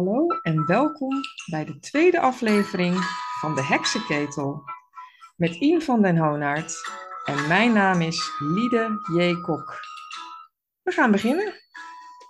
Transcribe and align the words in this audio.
Hallo 0.00 0.26
en 0.42 0.66
welkom 0.66 1.20
bij 1.50 1.64
de 1.64 1.78
tweede 1.78 2.20
aflevering 2.20 2.96
van 3.40 3.54
de 3.54 3.64
Heksenketel 3.64 4.62
met 5.36 5.54
Ien 5.54 5.82
van 5.82 6.02
den 6.02 6.16
Hoonaert 6.16 6.90
en 7.24 7.48
mijn 7.48 7.72
naam 7.72 8.00
is 8.00 8.30
Liede 8.38 8.88
J. 9.16 9.40
Kok. 9.40 9.80
We 10.82 10.92
gaan 10.92 11.10
beginnen. 11.10 11.54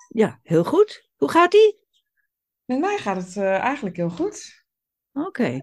Ja, 0.09 0.38
heel 0.43 0.64
goed. 0.64 1.09
Hoe 1.17 1.30
gaat 1.30 1.54
ie? 1.54 1.80
Met 2.64 2.79
mij 2.79 2.98
gaat 2.98 3.17
het 3.17 3.37
eh, 3.37 3.59
eigenlijk 3.59 3.96
heel 3.96 4.11
goed. 4.11 4.64
Oké. 5.12 5.61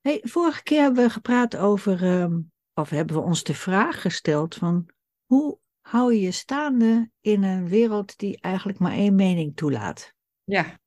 Hey, 0.00 0.20
vorige 0.22 0.62
keer 0.62 0.82
hebben 0.82 1.04
we 1.04 1.10
gepraat 1.10 1.56
over, 1.56 2.02
ehm, 2.04 2.38
of 2.74 2.90
hebben 2.90 3.16
we 3.16 3.22
ons 3.22 3.42
de 3.42 3.54
vraag 3.54 4.00
gesteld 4.00 4.54
van 4.54 4.90
hoe 5.24 5.58
hou 5.80 6.14
je 6.14 6.20
je 6.20 6.30
staande 6.30 7.10
in 7.20 7.42
een 7.42 7.68
wereld 7.68 8.18
die 8.18 8.40
eigenlijk 8.40 8.78
maar 8.78 8.92
één 8.92 9.14
mening 9.14 9.56
toelaat? 9.56 10.14
Ja, 10.44 10.79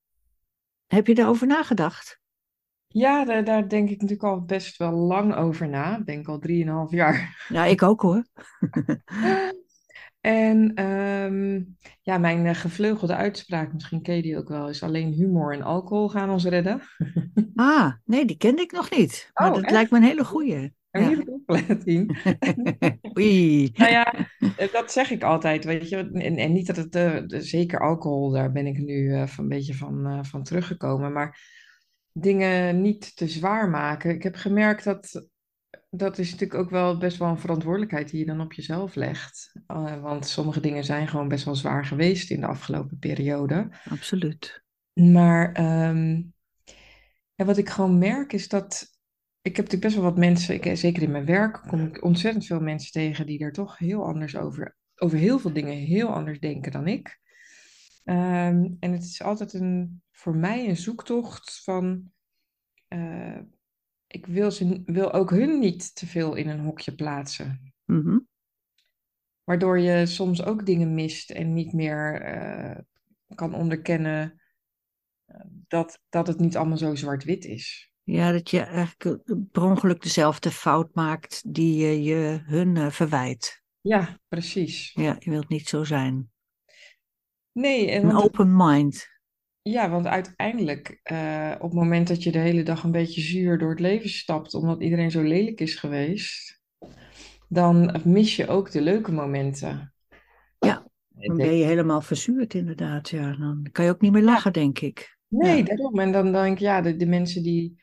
Heb 0.93 1.07
je 1.07 1.15
daarover 1.15 1.47
nagedacht? 1.47 2.21
ja 2.87 3.25
daar, 3.25 3.43
daar 3.43 3.69
denk 3.69 3.89
ik 3.89 4.01
natuurlijk 4.01 4.23
al 4.29 4.41
best 4.41 4.77
wel 4.77 4.91
lang 4.91 5.35
over 5.35 5.69
na. 5.69 5.97
Ik 5.97 6.05
denk 6.05 6.27
al 6.27 6.39
drieënhalf 6.39 6.91
jaar. 6.91 7.45
Ja, 7.49 7.65
ik 7.65 7.81
ook 7.83 8.01
hoor. 8.01 8.23
En 10.21 10.73
ehm, 10.73 11.61
ja, 12.01 12.17
mijn 12.17 12.45
eh, 12.45 12.55
gevleugelde 12.55 13.15
uitspraak, 13.15 13.73
misschien 13.73 14.01
ken 14.01 14.15
je 14.15 14.21
die 14.21 14.37
ook 14.37 14.47
wel, 14.47 14.69
is 14.69 14.83
alleen 14.83 15.11
humor 15.13 15.53
en 15.53 15.61
alcohol 15.61 16.09
gaan 16.09 16.29
ons 16.29 16.45
redden. 16.45 16.81
Ah, 17.55 17.91
nee, 18.05 18.25
die 18.25 18.37
kende 18.37 18.61
ik 18.61 18.71
nog 18.71 18.91
niet. 18.91 19.29
Maar 19.33 19.47
Oh, 19.47 19.53
dat 19.53 19.63
echt? 19.63 19.71
lijkt 19.71 19.91
me 19.91 19.97
een 19.97 20.03
hele 20.03 20.25
goeie. 20.25 20.73
Ja. 20.91 21.17
opgelet, 21.25 21.81
Tien? 21.81 22.15
Oei. 23.17 23.71
Nou 23.73 23.91
ja, 23.91 24.13
eh, 24.57 24.71
dat 24.71 24.91
zeg 24.91 25.09
ik 25.09 25.23
altijd, 25.23 25.63
weet 25.63 25.89
je. 25.89 25.97
En, 25.97 26.37
en 26.37 26.51
niet 26.51 26.67
dat 26.67 26.75
het, 26.75 26.95
eh, 26.95 27.17
zeker 27.27 27.79
alcohol, 27.79 28.31
daar 28.31 28.51
ben 28.51 28.67
ik 28.67 28.77
nu 28.77 29.27
van 29.27 29.43
een 29.43 29.49
beetje 29.49 29.73
van, 29.73 30.25
van 30.25 30.43
teruggekomen. 30.43 31.11
Maar 31.11 31.39
dingen 32.11 32.81
niet 32.81 33.15
te 33.15 33.27
zwaar 33.27 33.69
maken. 33.69 34.11
Ik 34.11 34.23
heb 34.23 34.35
gemerkt 34.35 34.83
dat, 34.83 35.27
dat 35.89 36.17
is 36.17 36.31
natuurlijk 36.31 36.59
ook 36.59 36.69
wel 36.69 36.97
best 36.97 37.17
wel 37.17 37.27
een 37.27 37.39
verantwoordelijkheid 37.39 38.09
die 38.09 38.19
je 38.19 38.25
dan 38.25 38.41
op 38.41 38.53
jezelf 38.53 38.95
legt. 38.95 39.51
Want 40.01 40.27
sommige 40.27 40.59
dingen 40.59 40.83
zijn 40.83 41.07
gewoon 41.07 41.27
best 41.27 41.45
wel 41.45 41.55
zwaar 41.55 41.85
geweest 41.85 42.31
in 42.31 42.39
de 42.39 42.47
afgelopen 42.47 42.97
periode. 42.99 43.69
Absoluut. 43.89 44.63
Maar 44.93 45.51
ehm, 45.51 46.21
en 47.35 47.45
wat 47.45 47.57
ik 47.57 47.69
gewoon 47.69 47.97
merk 47.97 48.33
is 48.33 48.47
dat. 48.47 48.91
Ik 49.43 49.55
heb 49.55 49.65
natuurlijk 49.65 49.81
best 49.81 49.95
wel 49.95 50.03
wat 50.03 50.17
mensen, 50.17 50.55
ik, 50.55 50.77
zeker 50.77 51.03
in 51.03 51.11
mijn 51.11 51.25
werk, 51.25 51.61
kom 51.67 51.85
ik 51.85 52.03
ontzettend 52.03 52.45
veel 52.45 52.59
mensen 52.59 52.91
tegen 52.91 53.25
die 53.25 53.39
er 53.39 53.51
toch 53.51 53.77
heel 53.77 54.05
anders 54.05 54.35
over, 54.35 54.75
over 54.95 55.17
heel 55.17 55.39
veel 55.39 55.53
dingen 55.53 55.73
heel 55.73 56.07
anders 56.07 56.39
denken 56.39 56.71
dan 56.71 56.87
ik. 56.87 57.19
Ehm, 58.03 58.67
en 58.79 58.91
het 58.91 59.03
is 59.03 59.21
altijd 59.21 59.53
een, 59.53 60.01
voor 60.11 60.35
mij 60.35 60.69
een 60.69 60.77
zoektocht 60.77 61.63
van. 61.63 62.11
eh, 62.87 63.39
ik 64.07 64.25
wil, 64.25 64.51
ze, 64.51 64.81
wil 64.85 65.11
ook 65.11 65.29
hun 65.29 65.59
niet 65.59 65.95
te 65.95 66.07
veel 66.07 66.35
in 66.35 66.49
een 66.49 66.59
hokje 66.59 66.95
plaatsen. 66.95 67.73
Mhm. 67.85 68.19
Waardoor 69.43 69.79
je 69.79 70.05
soms 70.05 70.43
ook 70.43 70.65
dingen 70.65 70.93
mist 70.93 71.31
en 71.31 71.53
niet 71.53 71.73
meer 71.73 72.21
eh, 72.21 72.79
kan 73.35 73.53
onderkennen 73.53 74.41
eh, 75.25 75.45
dat, 75.67 75.99
dat 76.09 76.27
het 76.27 76.39
niet 76.39 76.57
allemaal 76.57 76.77
zo 76.77 76.95
zwart-wit 76.95 77.45
is. 77.45 77.92
Ja, 78.03 78.31
dat 78.31 78.49
je 78.49 78.59
eigenlijk 78.59 79.03
eh, 79.05 79.35
per 79.51 79.63
ongeluk 79.63 80.01
dezelfde 80.01 80.51
fout 80.51 80.95
maakt 80.95 81.53
die 81.53 81.77
je, 81.85 82.03
je 82.03 82.41
hun 82.45 82.77
eh, 82.77 82.89
verwijt. 82.89 83.61
Ja, 83.81 84.19
precies. 84.27 84.91
Ja, 84.93 85.15
je 85.19 85.29
wilt 85.29 85.49
niet 85.49 85.67
zo 85.67 85.83
zijn. 85.83 86.31
Nee, 87.51 87.91
en 87.91 88.03
Een 88.03 88.15
open 88.15 88.55
mind. 88.55 89.07
ja, 89.61 89.89
want 89.89 90.05
uiteindelijk, 90.05 90.99
eh, 91.03 91.51
op 91.55 91.61
het 91.61 91.73
moment 91.73 92.07
dat 92.07 92.23
je 92.23 92.31
de 92.31 92.37
hele 92.39 92.63
dag 92.63 92.83
een 92.83 92.91
beetje 92.91 93.21
zuur 93.21 93.57
door 93.57 93.69
het 93.69 93.79
leven 93.79 94.09
stapt, 94.09 94.53
omdat 94.53 94.81
iedereen 94.81 95.11
zo 95.11 95.21
lelijk 95.21 95.61
is 95.61 95.75
geweest, 95.75 96.61
dan 97.47 98.01
mis 98.05 98.35
je 98.35 98.47
ook 98.47 98.71
de 98.71 98.81
leuke 98.81 99.11
momenten. 99.11 99.93
Ja, 100.59 100.87
Dan 101.09 101.35
ben 101.37 101.55
je 101.55 101.65
helemaal 101.65 102.01
verzuurd 102.01 102.53
inderdaad. 102.53 103.09
Ja, 103.09 103.35
dan 103.35 103.67
kan 103.71 103.85
je 103.85 103.91
ook 103.91 104.01
niet 104.01 104.11
meer 104.11 104.23
lachen, 104.23 104.53
denk 104.53 104.79
ik. 104.79 105.17
Nee, 105.27 105.57
Ja. 105.57 105.63
daarom. 105.63 105.99
En 105.99 106.11
dan 106.11 106.31
denk 106.31 106.53
ik, 106.53 106.59
ja, 106.59 106.81
de, 106.81 106.95
de 106.95 107.05
mensen 107.05 107.43
die, 107.43 107.81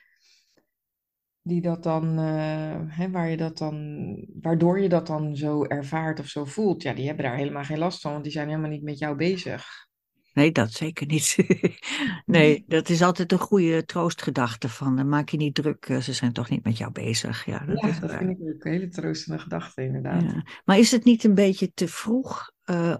die 1.50 1.60
dat 1.60 1.82
dan, 1.82 2.18
eh, 2.18 2.76
hè, 2.86 3.10
waar 3.10 3.30
je 3.30 3.36
dat 3.36 3.58
dan, 3.58 4.16
waardoor 4.40 4.80
je 4.80 4.88
dat 4.88 5.06
dan 5.06 5.36
zo 5.36 5.64
ervaart 5.64 6.20
of 6.20 6.26
zo 6.26 6.44
voelt, 6.44 6.82
ja, 6.82 6.92
die 6.92 7.06
hebben 7.06 7.24
daar 7.24 7.36
helemaal 7.36 7.64
geen 7.64 7.78
last 7.78 8.00
van, 8.00 8.12
want 8.12 8.24
die 8.24 8.32
zijn 8.32 8.48
helemaal 8.48 8.70
niet 8.70 8.82
met 8.82 8.98
jou 8.98 9.16
bezig. 9.16 9.88
Nee, 10.32 10.52
dat 10.52 10.72
zeker 10.72 11.06
niet. 11.06 11.36
Nee, 12.26 12.64
dat 12.66 12.88
is 12.88 13.02
altijd 13.02 13.32
een 13.32 13.38
goede 13.38 13.84
troostgedachte 13.84 14.68
van, 14.68 14.98
eh, 14.98 15.04
maak 15.04 15.28
je 15.28 15.36
niet 15.36 15.54
druk, 15.54 15.86
eh, 15.88 15.98
ze 15.98 16.12
zijn 16.12 16.32
toch 16.32 16.48
niet 16.48 16.64
met 16.64 16.78
jou 16.78 16.92
bezig. 16.92 17.44
Ja, 17.44 17.58
dat 17.58 17.80
Ja, 17.80 17.88
is 17.88 18.00
dat 18.00 18.10
vind 18.12 18.30
ik 18.30 18.38
ook 18.40 18.64
een 18.64 18.72
hele 18.72 18.88
troostende 18.88 19.38
gedachte, 19.38 19.82
inderdaad. 19.82 20.22
Ja. 20.22 20.44
Maar 20.64 20.78
is 20.78 20.90
het 20.90 21.04
niet 21.04 21.24
een 21.24 21.34
beetje 21.34 21.72
te 21.74 21.88
vroeg 21.88 22.50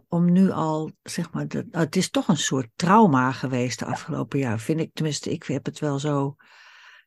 om 0.08 0.32
nu 0.32 0.50
al, 0.50 0.90
zeg 1.02 1.32
maar, 1.32 1.46
nou, 1.48 1.66
het 1.70 1.96
is 1.96 2.10
toch 2.10 2.28
een 2.28 2.36
soort 2.36 2.68
trauma 2.76 3.32
geweest 3.32 3.78
de 3.78 3.84
afgelopen 3.84 4.38
jaar, 4.38 4.58
vind 4.58 4.80
ik. 4.80 4.90
Tenminste, 4.92 5.30
ik 5.30 5.44
heb 5.44 5.64
het 5.64 5.78
wel 5.78 5.98
zo 5.98 6.36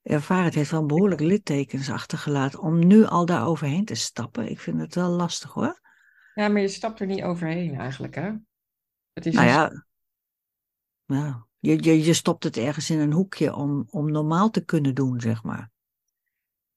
ervaren. 0.03 0.43
Het 0.45 0.53
heeft 0.55 0.71
wel 0.71 0.85
behoorlijk 0.85 1.21
littekens 1.21 1.89
achtergelaten 1.89 2.59
om 2.59 2.87
nu 2.87 3.05
al 3.05 3.25
daar 3.25 3.45
overheen 3.45 3.85
te 3.85 3.95
stappen. 3.95 4.49
Ik 4.49 4.59
vind 4.59 4.79
het 4.79 4.95
wel 4.95 5.09
lastig 5.09 5.51
hoor. 5.51 5.79
Ja, 6.33 6.47
maar 6.47 6.61
je 6.61 6.67
stapt 6.67 6.99
er 6.99 7.05
niet 7.07 7.23
overheen 7.23 7.75
eigenlijk, 7.79 8.15
hè? 8.15 8.31
Het 9.13 9.25
is 9.25 9.33
Nou 9.33 9.47
een- 9.47 9.53
ja, 9.53 9.85
nou, 11.05 11.35
je, 11.59 11.83
je, 11.83 12.03
je 12.03 12.13
stopt 12.13 12.43
het 12.43 12.57
ergens 12.57 12.89
in 12.89 12.99
een 12.99 13.11
hoekje 13.13 13.55
om, 13.55 13.87
om 13.89 14.11
normaal 14.11 14.49
te 14.49 14.65
kunnen 14.65 14.95
doen, 14.95 15.21
zeg 15.21 15.43
maar. 15.43 15.71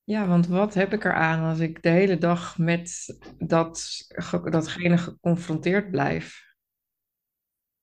ja, 0.05 0.27
want 0.27 0.47
wat 0.47 0.75
heb 0.75 0.93
ik 0.93 1.05
eraan 1.05 1.49
als 1.51 1.59
ik 1.59 1.83
de 1.83 1.89
hele 1.89 2.19
dag 2.19 2.59
met 2.59 3.17
dat, 3.39 4.05
ge- 4.09 4.51
datgene 4.51 4.99
geconfronteerd 4.99 5.91
blijf? 5.91 6.45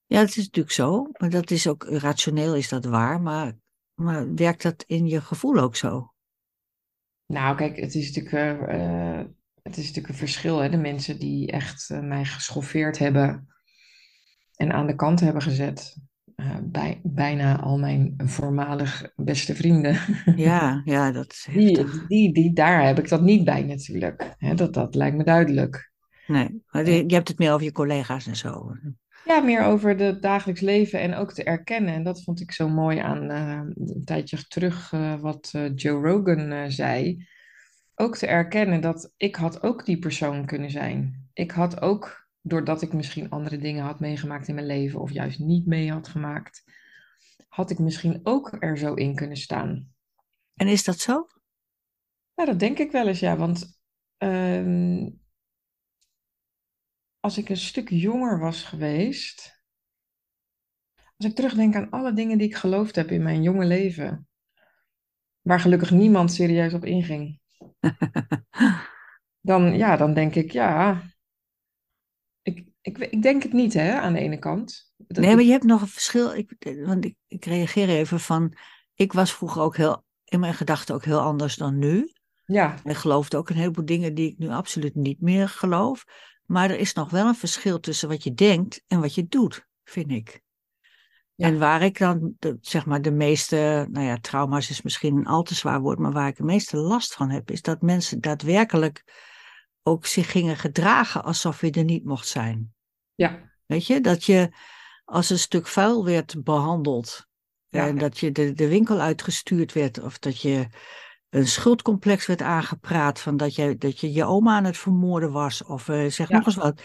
Ja, 0.06 0.20
dat 0.20 0.30
is 0.30 0.36
natuurlijk 0.36 0.74
zo. 0.74 1.10
Maar 1.18 1.30
dat 1.30 1.52
is 1.52 1.68
ook, 1.68 1.84
rationeel 1.84 2.56
is 2.56 2.70
dat 2.70 2.86
waar, 2.86 3.22
maar, 3.22 3.58
maar 3.94 4.34
werkt 4.34 4.64
dat 4.64 4.84
in 4.88 5.08
je 5.08 5.22
gevoel 5.22 5.58
ook 5.58 5.76
zo? 5.76 6.14
Nou, 7.26 7.56
kijk, 7.56 7.76
het 7.76 7.96
is 7.96 8.16
natuurlijk, 8.16 8.68
eh, 8.68 9.20
eh, 9.20 9.26
het 9.62 9.78
is 9.78 9.86
natuurlijk 9.88 10.08
een 10.08 10.20
verschil, 10.20 10.60
hè? 10.60 10.70
De 10.70 10.78
mensen 10.78 11.20
die 11.20 11.52
echt 11.52 11.90
eh, 11.90 12.00
mij 12.00 12.26
geschoffeerd 12.26 12.98
hebben 12.98 13.48
en 14.56 14.72
aan 14.72 14.88
de 14.88 14.96
kant 14.96 15.20
hebben 15.20 15.42
gezet. 15.42 15.98
Bij, 16.64 17.00
bijna 17.04 17.60
al 17.60 17.80
mijn 17.80 18.14
voormalig 18.18 19.12
beste 19.16 19.56
vrienden. 19.56 19.98
Ja, 20.36 20.82
ja, 20.86 21.12
dat 21.12 21.32
is 21.32 21.46
heftig. 21.52 21.92
Die, 21.92 22.08
die, 22.08 22.34
die, 22.34 22.54
daar 22.54 22.86
heb 22.86 23.00
ik 23.00 23.10
dat 23.10 23.22
niet 23.22 23.44
bij 23.44 23.64
natuurlijk. 23.64 24.36
Hè, 24.38 24.56
dat, 24.56 24.74
dat 24.74 24.96
lijkt 24.96 25.18
me 25.18 25.24
duidelijk. 25.24 25.92
Nee, 26.28 26.64
maar 26.70 26.86
je, 26.90 27.04
je 27.08 27.14
hebt 27.14 27.28
het 27.28 27.38
meer 27.38 27.52
over 27.52 27.66
je 27.66 27.72
collega's 27.72 28.28
en 28.28 28.36
zo. 28.36 28.76
Ja, 29.26 29.40
meer 29.40 29.64
over 29.64 29.98
het 29.98 30.22
dagelijks 30.22 30.62
leven 30.62 31.00
en 31.00 31.16
ook 31.16 31.34
te 31.34 31.44
erkennen. 31.44 31.94
En 31.94 32.04
dat 32.04 32.24
vond 32.24 32.42
ik 32.42 32.52
zo 32.52 32.70
mooi 32.70 32.98
aan 32.98 33.30
eh, 33.30 33.62
een 33.76 34.02
tijdje 34.06 34.48
terug 34.48 34.94
eh, 34.94 35.20
wat 35.20 35.50
eh, 35.54 35.76
Joe 35.76 36.08
Rogan 36.08 36.72
zei. 36.72 37.28
Ook 37.96 38.18
te 38.18 38.28
erkennen 38.28 38.82
dat 38.82 39.14
ik 39.18 39.36
had 39.36 39.64
ook 39.64 39.86
die 39.86 40.00
persoon 40.00 40.46
kunnen 40.46 40.70
zijn. 40.70 41.28
Ik 41.34 41.52
had 41.52 41.82
ook, 41.82 42.28
doordat 42.42 42.82
ik 42.82 42.94
misschien 42.94 43.30
andere 43.30 43.58
dingen 43.58 43.84
had 43.84 44.00
meegemaakt 44.00 44.48
in 44.48 44.56
mijn 44.56 44.68
leven 44.68 45.00
of 45.00 45.12
juist 45.12 45.40
niet 45.40 45.66
mee 45.66 45.92
had 45.92 46.08
gemaakt, 46.08 46.64
had 47.48 47.70
ik 47.70 47.80
misschien 47.80 48.20
ook 48.24 48.56
er 48.60 48.78
zo 48.78 48.94
in 48.94 49.16
kunnen 49.16 49.38
staan. 49.38 49.94
En 50.56 50.68
is 50.68 50.84
dat 50.84 51.00
zo? 51.00 51.28
Nou, 52.36 52.50
dat 52.50 52.60
denk 52.60 52.78
ik 52.78 52.92
wel 52.92 53.08
eens, 53.08 53.20
ja. 53.20 53.38
Want 53.38 53.80
ehm, 54.18 55.10
als 57.24 57.38
ik 57.38 57.50
een 57.50 57.58
stuk 57.58 57.90
jonger 57.90 58.40
was 58.40 58.64
geweest, 58.64 59.64
als 61.18 61.30
ik 61.30 61.36
terugdenk 61.36 61.76
aan 61.76 61.90
alle 61.90 62.14
dingen 62.14 62.38
die 62.38 62.48
ik 62.48 62.56
geloofd 62.56 62.96
heb 62.96 63.12
in 63.12 63.24
mijn 63.24 63.42
jonge 63.42 63.66
leven, 63.66 64.28
waar 65.42 65.60
gelukkig 65.60 65.92
niemand 65.92 66.32
serieus 66.32 66.74
op 66.74 66.86
inging, 66.86 67.40
dan, 69.52 69.78
ja, 69.78 69.98
dan 69.98 70.14
denk 70.14 70.36
ik, 70.36 70.52
ja, 70.52 71.02
ik, 72.42 72.66
ik, 72.82 72.98
ik 72.98 73.22
denk 73.22 73.44
het 73.44 73.54
niet, 73.54 73.74
hè, 73.74 74.00
aan 74.00 74.14
de 74.14 74.20
ene 74.20 74.40
kant. 74.40 74.94
Dat 74.98 75.24
Nee, 75.24 75.36
maar 75.36 75.44
je 75.44 75.52
hebt 75.52 75.64
nog 75.64 75.82
een 75.82 75.88
verschil. 75.88 76.34
Ik, 76.34 76.76
want 76.86 77.06
ik, 77.06 77.16
ik 77.28 77.46
reageer 77.46 77.90
even 77.90 78.20
van. 78.20 78.58
Ik 78.94 79.14
was 79.14 79.34
vroeger 79.34 79.62
ook 79.62 79.78
heel, 79.78 80.06
in 80.24 80.40
mijn 80.40 80.54
gedachten 80.54 80.96
ook 80.96 81.04
heel 81.04 81.20
anders 81.20 81.56
dan 81.56 81.78
nu. 81.78 82.12
ja, 82.46 82.76
Ik 82.84 82.96
geloofde 82.96 83.38
ook 83.38 83.50
een 83.50 83.56
heleboel 83.56 83.86
dingen 83.86 84.14
die 84.14 84.32
ik 84.32 84.38
nu 84.38 84.50
absoluut 84.50 84.96
niet 84.96 85.22
meer 85.22 85.50
geloof. 85.50 86.06
Maar 86.46 86.70
er 86.70 86.80
is 86.80 86.94
nog 86.94 87.10
wel 87.10 87.28
een 87.28 87.36
verschil 87.36 87.80
tussen 87.80 88.10
wat 88.10 88.24
je 88.24 88.34
denkt 88.34 88.84
en 88.88 89.00
wat 89.00 89.16
je 89.16 89.28
doet, 89.28 89.68
vind 89.84 90.12
ik. 90.12 90.42
Ja. 91.36 91.48
En 91.48 91.60
waar 91.60 91.82
ik 91.82 91.98
dan, 91.98 92.36
de, 92.40 92.58
zeg 92.62 92.86
maar, 92.86 93.02
de 93.02 93.12
meeste, 93.12 93.88
nou 93.92 94.06
ja, 94.06 94.18
trauma's 94.18 94.70
is 94.70 94.82
misschien 94.82 95.18
een 95.18 95.26
al 95.26 95.44
te 95.44 95.56
zwaar 95.56 95.82
woord, 95.82 96.00
maar 96.00 96.12
waar 96.12 96.28
ik 96.28 96.36
de 96.36 96.44
meeste 96.44 96.78
last 96.78 97.14
van 97.14 97.30
heb, 97.30 97.52
is 97.52 97.62
dat 97.62 97.82
mensen 97.82 98.22
daadwerkelijk 98.22 99.04
ook 99.84 100.06
zich 100.06 100.32
gingen 100.32 100.58
gedragen 100.58 101.24
alsof 101.24 101.62
je 101.62 101.72
er 101.72 101.84
niet 101.84 102.06
mocht 102.06 102.28
zijn. 102.28 102.74
ja, 103.16 103.52
Weet 103.66 103.88
je, 103.88 104.02
dat 104.02 104.24
je 104.24 104.50
als 105.06 105.30
een 105.30 105.40
stuk 105.40 105.68
vuil 105.68 106.06
werd 106.06 106.44
behandeld, 106.44 107.28
Ja. 107.68 107.88
En 107.88 107.98
dat 107.98 108.18
je 108.18 108.32
de, 108.32 108.54
de 108.54 108.68
winkel 108.68 109.00
uitgestuurd 109.00 109.74
werd. 109.74 110.00
Of 110.00 110.20
dat 110.20 110.42
je 110.42 110.68
een 111.34 111.48
schuldcomplex 111.48 112.26
werd 112.26 112.42
aangepraat. 112.42 113.20
Van 113.20 113.38
dat 113.38 113.56
je, 113.56 113.78
dat 113.78 114.00
je 114.00 114.12
je 114.14 114.26
oma 114.26 114.56
aan 114.56 114.64
het 114.64 114.78
vermoorden 114.78 115.32
was. 115.32 115.64
Of 115.64 115.90
eh, 115.90 116.06
zeg 116.10 116.30
Ja. 116.30 116.38
nog 116.38 116.46
eens 116.46 116.56
wat. 116.56 116.82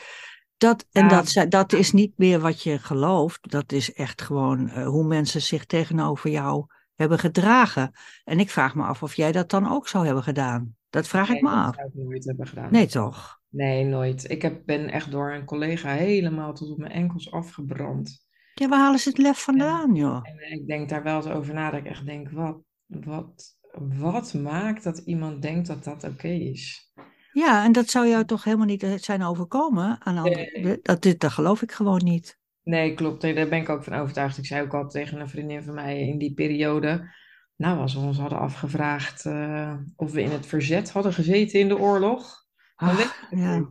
Dat, 0.56 0.86
en 0.92 1.08
Ja. 1.08 1.22
dat, 1.22 1.50
dat 1.50 1.72
is 1.72 1.92
niet 1.92 2.12
meer 2.18 2.40
wat 2.40 2.62
je 2.62 2.78
gelooft. 2.78 3.50
Dat 3.50 3.72
is 3.72 3.92
echt 3.92 4.22
gewoon 4.22 4.68
eh, 4.68 4.86
hoe 4.86 5.04
mensen 5.04 5.42
zich 5.42 5.64
tegenover 5.64 6.30
jou 6.30 6.66
hebben 6.94 7.18
gedragen. 7.18 7.92
En 8.24 8.40
ik 8.40 8.50
vraag 8.50 8.74
me 8.74 8.82
af 8.84 9.02
of 9.02 9.14
jij 9.14 9.32
dat 9.32 9.50
dan 9.50 9.70
ook 9.70 9.88
zou 9.88 10.04
hebben 10.06 10.22
gedaan. 10.22 10.76
Dat 10.90 11.08
vraag 11.08 11.28
ik 11.30 11.42
me 11.42 11.48
dat 11.48 11.58
af. 11.58 11.74
zou 11.74 11.86
ik 11.88 11.94
nooit 11.94 12.24
hebben 12.24 12.46
gedaan. 12.46 12.72
Nee, 12.72 12.86
toch? 12.86 13.40
Nee, 13.48 13.84
nooit. 13.84 14.30
Ik 14.30 14.42
heb, 14.42 14.62
ben 14.66 14.90
echt 14.90 15.10
door 15.10 15.32
een 15.32 15.44
collega 15.44 15.92
helemaal 15.92 16.52
tot 16.52 16.70
op 16.70 16.78
mijn 16.78 16.92
enkels 16.92 17.30
afgebrand. 17.30 18.26
Ja, 18.54 18.68
waar 18.68 18.78
halen 18.78 19.00
ze 19.00 19.08
het 19.08 19.18
lef 19.18 19.42
vandaan, 19.42 19.94
joh? 19.94 20.20
En 20.22 20.52
ik 20.52 20.66
denk 20.66 20.88
daar 20.88 21.02
wel 21.02 21.16
eens 21.16 21.26
over 21.26 21.54
na, 21.54 21.70
dat 21.70 21.80
ik 21.80 21.86
echt 21.86 22.06
denk, 22.06 22.30
wat, 22.30 22.58
wat, 22.86 23.56
wat 23.98 24.34
maakt 24.34 24.84
dat 24.84 24.98
iemand 24.98 25.42
denkt 25.42 25.66
dat 25.66 25.84
dat 25.84 26.04
oké 26.04 26.28
is? 26.28 26.92
Ja, 27.32 27.64
en 27.64 27.72
dat 27.72 27.88
zou 27.90 28.08
jou 28.08 28.24
toch 28.24 28.44
helemaal 28.44 28.66
niet 28.66 28.82
eh, 28.82 28.92
zijn 28.96 29.22
overkomen 29.22 29.96
aan. 30.00 30.36
Dat, 30.82 31.02
dit, 31.02 31.20
dat 31.20 31.32
geloof 31.32 31.62
ik 31.62 31.72
gewoon 31.72 32.04
niet. 32.04 32.38
Nee, 32.62 32.94
klopt. 32.94 33.22
Nee, 33.22 33.34
daar 33.34 33.48
ben 33.48 33.60
ik 33.60 33.68
ook 33.68 33.84
van 33.84 33.92
overtuigd. 33.92 34.38
Ik 34.38 34.46
zei 34.46 34.62
ook 34.62 34.74
al 34.74 34.88
tegen 34.88 35.20
een 35.20 35.28
vriendin 35.28 35.62
van 35.62 35.74
mij 35.74 36.00
in 36.00 36.18
die 36.18 36.34
periode. 36.34 37.14
Nou, 37.56 37.78
als 37.78 37.94
we 37.94 38.00
ons 38.00 38.18
hadden 38.18 38.38
afgevraagd 38.38 39.26
eh, 39.26 39.74
of 39.96 40.12
we 40.12 40.22
in 40.22 40.30
het 40.30 40.46
verzet 40.46 40.90
hadden 40.90 41.12
gezeten 41.12 41.60
in 41.60 41.68
de 41.68 41.78
oorlog. 41.78 42.46
Dan 42.76 42.88
Ach, 42.88 43.26
ja. 43.30 43.70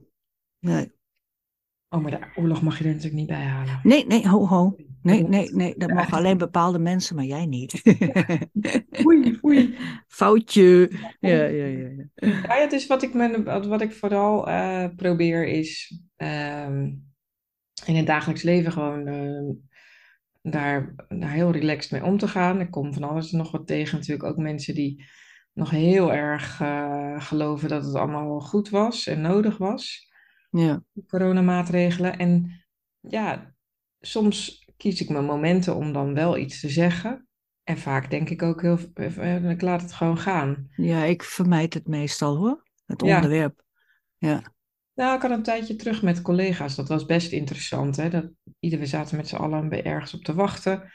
Nee, 0.60 0.95
Oh, 1.89 2.01
maar 2.01 2.12
de 2.12 2.27
oorlog 2.36 2.62
mag 2.62 2.77
je 2.77 2.83
er 2.83 2.89
natuurlijk 2.89 3.15
niet 3.15 3.27
bij 3.27 3.45
halen. 3.45 3.80
nee, 3.83 4.06
nee, 4.06 4.27
ho, 4.27 4.48
ho. 4.48 4.75
Nee, 5.02 5.22
Dat 5.22 5.30
nee, 5.30 5.50
nee, 5.52 5.74
dat 5.78 5.90
mogen 5.90 6.18
alleen 6.18 6.38
bepaalde 6.38 6.80
mensen, 6.80 7.16
maar 7.16 7.26
jij 7.26 7.46
niet. 7.46 7.82
Oei, 9.06 9.40
oei. 9.44 9.78
Foutje. 10.08 10.92
Ja, 11.20 11.30
ja, 11.30 11.66
ja. 11.66 11.88
ja. 12.16 12.58
Ja, 12.60 12.68
dus 12.68 12.88
wat 12.88 13.04
ik, 13.04 13.14
wat 13.46 13.82
ik 13.82 13.92
vooral 13.92 14.48
eh, 14.48 14.86
probeer 14.96 15.48
is 15.48 16.02
ehm, 16.16 16.84
in 17.86 17.96
het 17.96 18.06
dagelijks 18.06 18.42
leven 18.42 18.72
gewoon 18.72 19.08
eh, 19.08 19.56
daar, 20.42 20.94
daar 21.08 21.32
heel 21.32 21.52
relaxed 21.52 21.92
mee 21.92 22.04
om 22.04 22.18
te 22.18 22.28
gaan. 22.28 22.60
Ik 22.60 22.72
kom 22.72 22.94
van 22.94 23.04
alles 23.04 23.32
nog 23.32 23.52
wat 23.52 23.68
tegen. 23.68 23.98
Natuurlijk 23.98 24.30
ook 24.30 24.38
mensen 24.38 24.76
die 24.76 25.06
nog 25.54 25.70
heel 25.70 26.14
erg 26.14 26.62
eh, 26.62 27.22
geloven 27.22 27.70
dat 27.70 27.86
het 27.86 27.96
allemaal 27.96 28.40
goed 28.40 28.70
was 28.70 29.08
en 29.08 29.22
nodig 29.22 29.58
was, 29.58 30.12
Ja, 30.50 30.84
coronamaatregelen. 31.08 32.18
En 32.18 32.64
ja, 33.00 33.56
soms 34.00 34.67
kies 34.77 35.01
ik 35.01 35.09
mijn 35.09 35.25
momenten 35.25 35.75
om 35.75 35.94
dan 35.94 36.13
wel 36.13 36.38
iets 36.38 36.59
te 36.59 36.69
zeggen. 36.69 37.27
En 37.63 37.77
vaak 37.77 38.09
denk 38.09 38.29
ik 38.29 38.41
ook 38.41 38.62
heel, 38.62 38.77
eh, 38.94 39.50
ik 39.50 39.62
laat 39.62 39.81
het 39.81 39.94
gewoon 39.94 40.18
gaan. 40.18 40.68
ja, 40.75 41.03
ik 41.03 41.24
vermijd 41.24 41.74
het 41.74 41.88
meestal 41.88 42.38
hoor. 42.38 42.63
Het 42.85 43.01
Ja. 43.01 43.15
onderwerp. 43.15 43.65
Ja, 44.18 44.41
Nou, 44.94 45.15
ik 45.15 45.21
had 45.21 45.31
een 45.31 45.44
tijdje 45.44 45.75
terug 45.75 46.01
met 46.01 46.21
collega's. 46.21 46.75
Dat 46.75 46.88
was 46.88 47.06
best 47.06 47.31
interessant. 47.31 47.95
Hè? 47.95 48.09
Dat, 48.09 48.29
ieder, 48.59 48.79
we 48.79 48.85
zaten 48.85 49.18
met 49.18 49.27
z'n 49.27 49.35
allen 49.35 49.83
ergens 49.83 50.13
op 50.13 50.24
te 50.24 50.33
wachten. 50.33 50.91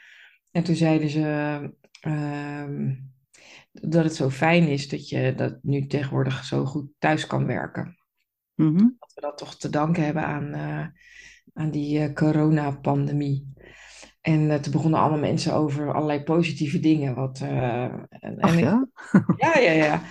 En 0.51 0.63
toen 0.63 0.75
zeiden 0.75 1.09
ze 1.09 1.21
ehm, 2.01 2.95
dat 3.71 4.03
het 4.03 4.15
zo 4.15 4.29
fijn 4.29 4.67
is 4.67 4.89
dat 4.89 5.09
je 5.09 5.33
dat 5.35 5.59
nu 5.61 5.87
tegenwoordig 5.87 6.43
zo 6.43 6.65
goed 6.65 6.89
thuis 6.99 7.27
kan 7.27 7.45
werken. 7.45 7.97
Mhm. 8.55 8.77
Dat 8.77 9.11
we 9.15 9.21
dat 9.21 9.37
toch 9.37 9.55
te 9.57 9.69
danken 9.69 10.05
hebben 10.05 10.23
aan, 10.25 10.53
eh, 10.53 10.87
aan 11.53 11.71
die 11.71 11.99
eh, 11.99 12.13
coronapandemie. 12.13 13.51
En 14.21 14.61
toen 14.61 14.71
begonnen 14.71 14.99
allemaal 14.99 15.19
mensen 15.19 15.53
over 15.53 15.93
allerlei 15.93 16.23
positieve 16.23 16.79
dingen. 16.79 17.15
Wat, 17.15 17.39
eh, 17.41 17.83
en, 18.09 18.37
Ach 18.39 18.51
en 18.51 18.57
ik- 18.57 18.63
ja? 18.63 18.87
ja, 19.37 19.57
ja, 19.57 19.71
ja. 19.71 20.01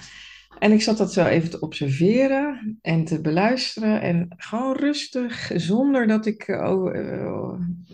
En 0.59 0.73
ik 0.73 0.83
zat 0.83 0.97
dat 0.97 1.13
zo 1.13 1.25
even 1.25 1.51
te 1.51 1.61
observeren 1.61 2.79
en 2.83 3.05
te 3.05 3.21
beluisteren. 3.21 4.01
En 4.01 4.35
gewoon 4.37 4.77
rustig, 4.77 5.51
zonder 5.55 6.07
dat 6.07 6.27
ik 6.27 6.49
oh, 6.49 6.95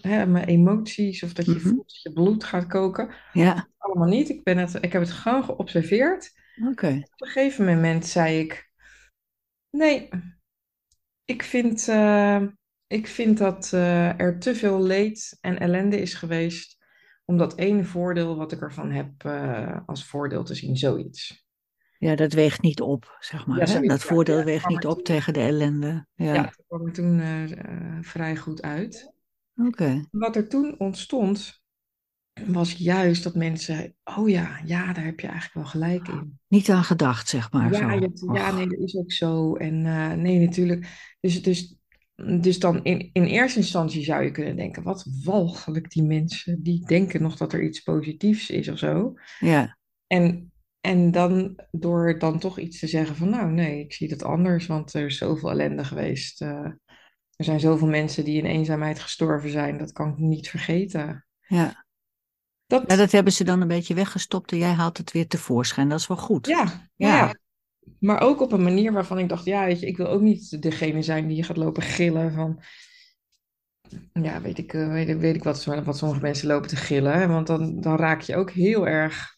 hè, 0.01 0.27
mijn 0.27 0.45
emoties 0.47 1.23
of 1.23 1.33
dat 1.33 1.45
je 1.45 1.51
Mhm. 1.53 1.61
voelt 1.61 1.77
dat 1.89 2.03
je 2.03 2.13
bloed 2.13 2.45
gaat 2.45 2.67
koken. 2.67 3.11
Ja, 3.33 3.69
Allemaal 3.79 4.09
niet. 4.09 4.29
Ik, 4.29 4.43
ben 4.45 4.59
het, 4.59 4.75
ik 4.81 4.93
heb 4.93 5.03
het 5.03 5.11
gewoon 5.11 5.45
geobserveerd. 5.45 6.33
oké. 6.71 6.87
Op 6.89 7.21
een 7.23 7.29
gegeven 7.29 7.65
moment 7.65 8.07
zei 8.07 8.39
ik: 8.39 8.71
Nee, 9.71 10.09
ik 11.29 11.43
vind, 11.43 11.89
eh, 11.89 12.43
ik 12.87 13.07
vind 13.07 13.39
dat 13.39 13.73
eh, 13.73 14.21
er 14.21 14.39
te 14.39 14.55
veel 14.55 14.83
leed 14.83 15.39
en 15.41 15.59
ellende 15.59 16.01
is 16.01 16.15
geweest. 16.15 16.77
Om 17.25 17.37
dat 17.37 17.59
ene 17.59 17.85
voordeel 17.85 18.37
wat 18.37 18.53
ik 18.53 18.61
ervan 18.61 18.91
heb 18.91 19.25
eh, 19.25 19.79
als 19.87 20.05
voordeel 20.05 20.45
te 20.45 20.55
zien, 20.55 20.77
zoiets. 20.77 21.47
Ja, 21.99 22.15
dat 22.15 22.33
weegt 22.33 22.63
niet 22.63 22.81
op, 22.81 23.17
zeg 23.19 23.47
maar. 23.47 23.59
Ja, 23.59 23.65
hè? 23.65 23.71
zoiets, 23.71 23.89
Dat 23.89 24.03
voordeel 24.03 24.39
Ja, 24.39 24.45
weegt 24.45 24.69
niet 24.69 24.87
op 24.87 24.95
toen- 24.95 25.03
tegen 25.05 25.33
de 25.33 25.41
ellende. 25.41 26.07
Ja, 26.15 26.35
Ja, 26.35 26.43
dat 26.43 26.63
kwam 26.67 26.87
er 26.87 26.93
toen 26.93 27.21
vrij 28.05 28.37
goed 28.37 28.63
uit. 28.63 29.13
oké. 29.57 30.05
Wat 30.11 30.37
er 30.37 30.49
toen 30.49 30.79
ontstond, 30.79 31.58
was 32.47 32.73
juist 32.73 33.23
dat 33.23 33.35
mensen, 33.35 33.95
oh 34.05 34.29
ja, 34.29 34.61
ja, 34.65 34.93
daar 34.93 35.05
heb 35.05 35.21
je 35.21 35.27
eigenlijk 35.27 35.55
wel 35.55 35.65
gelijk 35.67 36.09
in. 36.09 36.39
Niet 36.49 36.71
aan 36.71 36.85
gedacht, 36.85 37.29
zeg 37.29 37.53
maar. 37.53 37.73
Ja, 37.73 37.79
zo. 37.79 37.95
je- 37.95 38.31
ja, 38.39 38.51
nee, 38.51 38.67
dat 38.69 38.79
is 38.79 38.97
ook 38.97 39.13
zo. 39.13 39.55
En 39.57 39.87
eh, 39.87 40.13
nee, 40.13 40.39
natuurlijk. 40.39 40.87
Dus, 41.21 41.43
dus, 41.43 41.77
dus 42.41 42.59
dan 42.59 42.85
in, 42.85 43.11
in 43.13 43.25
eerste 43.25 43.59
instantie 43.59 44.05
zou 44.05 44.23
je 44.23 44.31
kunnen 44.31 44.57
denken, 44.57 44.83
wat 44.83 45.07
walgelijk 45.25 45.91
die 45.91 46.03
mensen, 46.03 46.63
die 46.63 46.87
denken 46.87 47.23
nog 47.23 47.37
dat 47.37 47.53
er 47.53 47.63
iets 47.63 47.81
positiefs 47.81 48.51
is 48.51 48.69
of 48.69 48.79
zo. 48.79 49.15
Ja, 49.39 49.79
En, 50.07 50.53
en 50.81 51.11
dan 51.11 51.59
door 51.71 52.19
dan 52.19 52.39
toch 52.39 52.59
iets 52.59 52.79
te 52.79 52.87
zeggen 52.87 53.17
van, 53.17 53.31
nou 53.31 53.51
nee, 53.51 53.81
ik 53.81 53.93
zie 53.93 54.09
het 54.11 54.23
anders, 54.23 54.67
want 54.67 54.95
er 54.95 55.07
is 55.07 55.19
zoveel 55.19 55.51
ellende 55.51 55.85
geweest. 55.85 56.41
Eh, 56.43 56.71
er 57.37 57.45
zijn 57.45 57.61
zoveel 57.61 57.89
mensen 57.89 58.25
die 58.25 58.39
in 58.39 58.45
eenzaamheid 58.45 58.99
gestorven 58.99 59.51
zijn, 59.51 59.79
dat 59.79 59.93
kan 59.93 60.09
ik 60.11 60.19
niet 60.19 60.49
vergeten. 60.49 61.27
ja. 61.47 61.87
Dat, 62.69 62.85
ja, 62.87 62.97
dat 62.97 63.13
hebben 63.13 63.33
ze 63.33 63.45
dan 63.45 63.61
een 63.61 63.69
beetje 63.69 63.95
weggestopt 63.95 64.53
en 64.53 64.59
jij 64.59 64.73
haalt 64.73 64.97
het 64.97 65.13
weer 65.13 65.27
tevoorschijn. 65.27 65.89
Dat 65.89 65.99
is 66.01 66.07
wel 66.07 66.17
goed. 66.17 66.47
ja, 66.47 66.89
Ja. 66.95 67.17
ja. 67.17 67.35
Maar 67.99 68.21
ook 68.21 68.41
op 68.41 68.53
een 68.53 68.63
manier 68.63 68.93
waarvan 68.93 69.19
ik 69.19 69.29
dacht, 69.29 69.45
ja, 69.45 69.65
weet 69.65 69.81
je, 69.81 69.87
ik 69.87 69.97
wil 69.97 70.07
ook 70.07 70.21
niet 70.21 70.63
degene 70.63 71.03
zijn 71.03 71.27
die 71.27 71.43
gaat 71.43 71.57
lopen 71.57 71.83
gillen 71.83 72.33
van, 72.33 72.61
ja, 74.13 74.41
weet 74.41 74.59
ik, 74.59 74.73
eh, 74.75 74.89
weet, 74.89 75.09
ik- 75.09 75.19
weet 75.19 75.35
ik 75.35 75.43
wat, 75.45 75.65
wat 75.65 75.97
sommige 75.97 76.21
mensen 76.21 76.49
lopen 76.49 76.69
te 76.69 76.77
gillen, 76.77 77.13
hè, 77.13 77.27
want 77.27 77.47
dan, 77.47 77.81
dan 77.81 77.97
raak 77.97 78.21
je 78.21 78.37
ook 78.37 78.51
heel 78.51 78.87
erg, 78.89 79.37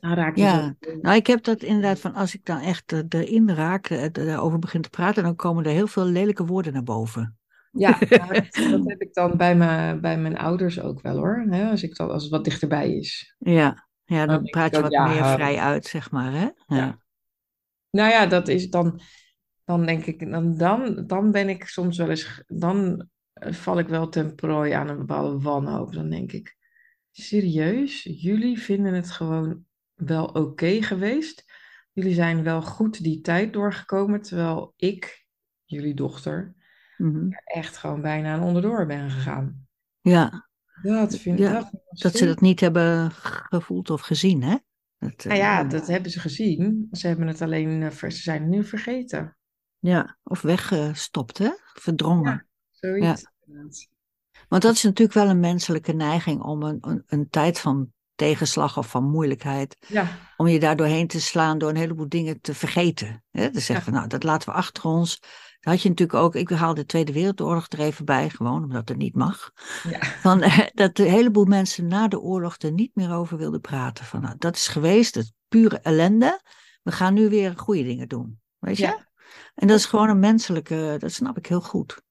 je 0.00 0.32
Ja. 0.34 0.76
zo... 0.80 0.90
Nou, 1.00 1.16
ik 1.16 1.26
heb 1.26 1.44
dat 1.44 1.62
inderdaad 1.62 2.00
van 2.00 2.14
als 2.14 2.34
ik 2.34 2.44
dan 2.44 2.60
echt 2.60 2.92
eh, 2.92 3.00
erin 3.08 3.50
raak, 3.50 3.86
eh, 3.86 4.06
daarover 4.12 4.58
begin 4.58 4.82
te 4.82 4.90
praten, 4.90 5.22
dan 5.22 5.36
komen 5.36 5.64
er 5.64 5.70
heel 5.70 5.86
veel 5.86 6.04
lelijke 6.04 6.44
woorden 6.46 6.72
naar 6.72 6.82
boven. 6.82 7.38
Ja, 7.76 7.98
dat, 8.08 8.54
dat 8.70 8.84
heb 8.84 9.00
ik 9.00 9.14
dan 9.14 9.36
bij, 9.36 9.56
mijn 9.56 10.00
bij 10.00 10.18
mijn 10.18 10.36
ouders 10.36 10.80
ook 10.80 11.02
wel 11.02 11.16
hoor. 11.16 11.46
Hè? 11.50 11.70
Als, 11.70 11.82
ik 11.82 11.96
dat, 11.96 12.10
als 12.10 12.22
het 12.22 12.32
wat 12.32 12.44
dichterbij 12.44 12.94
is. 12.94 13.34
Ja, 13.38 13.88
ja 14.04 14.26
Dan 14.26 14.42
praat 14.42 14.74
je 14.74 14.82
wat 14.82 14.92
ja, 14.92 15.06
meer 15.06 15.24
vrij 15.24 15.58
uit, 15.58 15.86
zeg 15.86 16.10
maar. 16.10 16.32
Hè? 16.32 16.44
Ja. 16.44 16.54
Ja. 16.66 17.02
Nou 17.90 18.10
ja, 18.10 18.26
dat 18.26 18.48
is 18.48 18.70
dan, 18.70 19.00
dan 19.64 19.86
denk 19.86 20.06
ik, 20.06 20.30
dan, 20.30 20.56
dan, 20.56 21.06
dan 21.06 21.30
ben 21.30 21.48
ik 21.48 21.64
soms 21.64 21.98
wel 21.98 22.10
eens, 22.10 22.42
dan 22.46 23.08
eh, 23.32 23.52
val 23.52 23.78
ik 23.78 23.88
wel 23.88 24.08
ten 24.08 24.34
prooi 24.34 24.72
aan 24.72 24.88
een 24.88 24.98
bepaalde 24.98 25.38
wanhoop. 25.38 25.92
Dan 25.92 26.10
denk 26.10 26.32
ik, 26.32 26.56
serieus, 27.10 28.02
jullie 28.02 28.58
vinden 28.58 28.94
het 28.94 29.10
gewoon 29.10 29.64
wel 29.94 30.24
oké 30.24 30.82
geweest. 30.82 31.44
Jullie 31.92 32.14
zijn 32.14 32.42
wel 32.42 32.62
goed 32.62 33.02
die 33.02 33.20
tijd 33.20 33.52
doorgekomen, 33.52 34.22
terwijl 34.22 34.72
ik, 34.76 35.26
jullie 35.64 35.94
dochter, 35.94 36.54
Mhm. 36.96 37.28
echt 37.44 37.76
gewoon 37.76 38.00
bijna 38.00 38.32
aan 38.32 38.42
onderdoor 38.42 38.86
ben 38.86 39.10
gegaan. 39.10 39.66
ja, 40.00 40.48
Dat 40.82 41.16
vind 41.16 41.38
Ja, 41.38 41.52
dat 41.52 41.72
ik 41.72 42.00
dat 42.02 42.16
ze 42.16 42.26
dat 42.26 42.40
niet 42.40 42.60
hebben 42.60 43.10
gevoeld 43.10 43.90
of 43.90 44.00
gezien, 44.00 44.42
hè? 44.42 44.56
Dat, 44.98 45.12
eh, 45.18 45.24
Nou 45.26 45.38
ja, 45.38 45.64
dat 45.64 45.86
hebben 45.86 46.10
ze 46.10 46.20
gezien. 46.20 46.88
Ze 46.90 47.06
hebben 47.06 47.26
het 47.26 47.42
alleen, 47.42 47.82
eh, 47.82 47.90
ze 47.90 48.10
zijn 48.10 48.40
het 48.40 48.50
nu 48.50 48.64
vergeten. 48.64 49.36
ja, 49.78 50.18
of 50.22 50.42
weggestopt, 50.42 51.38
hè? 51.38 51.50
Verdrongen. 51.72 52.48
Zoiets. 52.70 53.26
inderdaad. 53.46 53.88
Want 54.48 54.62
dat 54.62 54.74
is 54.74 54.82
natuurlijk 54.82 55.18
wel 55.18 55.28
een 55.28 55.40
menselijke 55.40 55.92
neiging 55.92 56.42
om 56.42 56.62
een, 56.62 56.78
een, 56.80 57.02
een 57.06 57.28
tijd 57.28 57.60
van 57.60 57.92
tegenslag 58.14 58.78
of 58.78 58.90
van 58.90 59.10
moeilijkheid, 59.10 59.76
Ja, 59.88 60.08
om 60.36 60.46
je 60.46 60.60
daar 60.60 60.76
doorheen 60.76 61.06
te 61.06 61.20
slaan 61.20 61.58
door 61.58 61.68
een 61.68 61.76
heleboel 61.76 62.08
dingen 62.08 62.40
te 62.40 62.54
vergeten. 62.54 63.24
Hè? 63.30 63.50
Te 63.50 63.60
zeggen, 63.60 63.92
nou, 63.92 64.06
dat 64.06 64.22
laten 64.22 64.48
we 64.48 64.54
achter 64.54 64.84
ons. 64.84 65.20
Dat 65.60 65.72
had 65.72 65.82
je 65.82 65.88
natuurlijk 65.88 66.18
ook, 66.18 66.34
ik 66.34 66.48
haal 66.48 66.74
de 66.74 66.86
Tweede 66.86 67.12
Wereldoorlog 67.12 67.66
er 67.68 67.78
even 67.78 68.04
bij, 68.04 68.30
gewoon 68.30 68.62
omdat 68.62 68.88
het 68.88 68.98
niet 68.98 69.14
mag. 69.14 69.50
ja, 69.82 69.98
Van, 70.02 70.42
eh, 70.42 70.58
dat 70.72 70.98
een 70.98 71.10
heleboel 71.10 71.44
mensen 71.44 71.86
na 71.86 72.08
de 72.08 72.20
oorlog 72.20 72.56
er 72.58 72.72
niet 72.72 72.90
meer 72.94 73.12
over 73.12 73.36
wilden 73.38 73.60
praten. 73.60 74.04
Van, 74.04 74.20
nou, 74.20 74.34
dat 74.38 74.56
is 74.56 74.68
geweest, 74.68 75.16
is 75.16 75.32
pure 75.48 75.78
ellende. 75.78 76.40
We 76.82 76.92
gaan 76.92 77.14
nu 77.14 77.28
weer 77.28 77.52
goede 77.56 77.82
dingen 77.82 78.08
doen. 78.08 78.40
Weet 78.58 78.76
je? 78.76 78.82
Ja. 78.82 79.08
En 79.54 79.66
dat 79.66 79.78
is 79.78 79.84
gewoon 79.86 80.08
een 80.08 80.18
menselijke, 80.18 80.96
dat 80.98 81.12
snap 81.12 81.36
ik 81.38 81.46
heel 81.46 81.60
goed. 81.60 82.02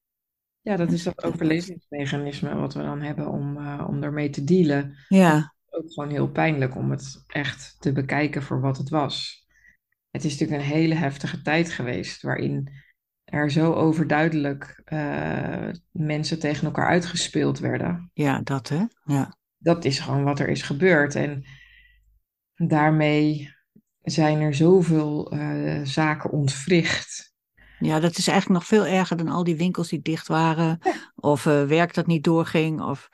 ja, 0.60 0.76
dat 0.76 0.92
is 0.92 1.02
dat 1.02 1.24
overlevingsmechanisme 1.24 2.54
wat 2.54 2.74
we 2.74 2.82
dan 2.82 3.00
hebben 3.00 3.28
om, 3.28 3.56
eh, 3.56 3.84
om 3.88 4.00
daarmee 4.00 4.30
te 4.30 4.44
dealen. 4.44 4.96
Ja, 5.08 5.53
Ook 5.76 5.92
gewoon 5.92 6.10
heel 6.10 6.28
pijnlijk 6.28 6.76
om 6.76 6.90
het 6.90 7.24
echt 7.26 7.76
te 7.78 7.92
bekijken 7.92 8.42
voor 8.42 8.60
wat 8.60 8.76
het 8.76 8.88
was. 8.88 9.46
Het 10.10 10.24
is 10.24 10.32
natuurlijk 10.32 10.60
een 10.60 10.76
hele 10.76 10.94
heftige 10.94 11.42
tijd 11.42 11.70
geweest 11.70 12.22
waarin 12.22 12.70
er 13.24 13.50
zo 13.50 13.72
overduidelijk 13.72 14.82
eh, 14.84 15.68
mensen 15.90 16.38
tegen 16.38 16.64
elkaar 16.64 16.86
uitgespeeld 16.86 17.58
werden. 17.58 18.10
Ja, 18.12 18.40
dat 18.40 18.68
hè? 18.68 18.84
Ja. 19.04 19.36
Dat 19.58 19.84
is 19.84 19.98
gewoon 19.98 20.24
wat 20.24 20.38
er 20.38 20.48
is 20.48 20.62
gebeurd. 20.62 21.14
En 21.14 21.44
daarmee 22.54 23.54
zijn 24.02 24.40
er 24.40 24.54
zoveel 24.54 25.30
eh, 25.30 25.80
zaken 25.82 26.30
ontwricht. 26.30 27.32
Ja, 27.78 28.00
dat 28.00 28.18
is 28.18 28.28
eigenlijk 28.28 28.60
nog 28.60 28.68
veel 28.68 28.86
erger 28.86 29.16
dan 29.16 29.28
al 29.28 29.44
die 29.44 29.56
winkels 29.56 29.88
die 29.88 30.02
dicht 30.02 30.28
waren. 30.28 30.78
Of 31.14 31.46
eh, 31.46 31.64
werk 31.64 31.94
dat 31.94 32.06
niet 32.06 32.24
doorging. 32.24 32.80
Of 32.82 33.08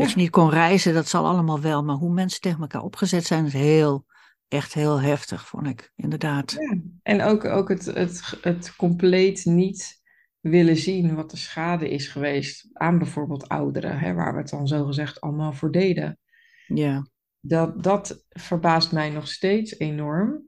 dat 0.00 0.10
je 0.10 0.16
niet 0.16 0.30
kon 0.30 0.50
reizen. 0.50 0.94
Dat 0.94 1.08
zal 1.08 1.26
allemaal 1.26 1.60
wel. 1.60 1.84
Maar 1.84 1.96
hoe 1.96 2.12
mensen 2.12 2.40
tegen 2.40 2.60
elkaar 2.60 2.82
opgezet 2.82 3.24
zijn, 3.24 3.46
is 3.46 3.52
heel, 3.52 4.06
echt 4.48 4.74
heel 4.74 5.00
heftig, 5.00 5.48
vond 5.48 5.66
ik. 5.66 5.92
Inderdaad. 5.96 6.50
Ja. 6.50 6.78
En 7.02 7.22
ook, 7.22 7.44
ook 7.44 7.68
het, 7.68 7.84
het, 7.84 8.38
het 8.40 8.76
compleet 8.76 9.44
niet 9.44 10.02
willen 10.40 10.76
zien 10.76 11.14
wat 11.14 11.30
de 11.30 11.36
schade 11.36 11.90
is 11.90 12.08
geweest 12.08 12.68
aan 12.72 12.98
bijvoorbeeld 12.98 13.48
ouderen. 13.48 13.98
Hè, 13.98 14.12
waar 14.12 14.32
we 14.32 14.40
het 14.40 14.50
dan 14.50 14.68
zogezegd 14.68 15.20
allemaal 15.20 15.52
voor 15.52 15.70
deden. 15.70 16.18
Ja. 16.66 17.06
Dat, 17.40 17.82
dat 17.82 18.24
verbaast 18.28 18.92
mij 18.92 19.10
nog 19.10 19.28
steeds 19.28 19.78
enorm. 19.78 20.42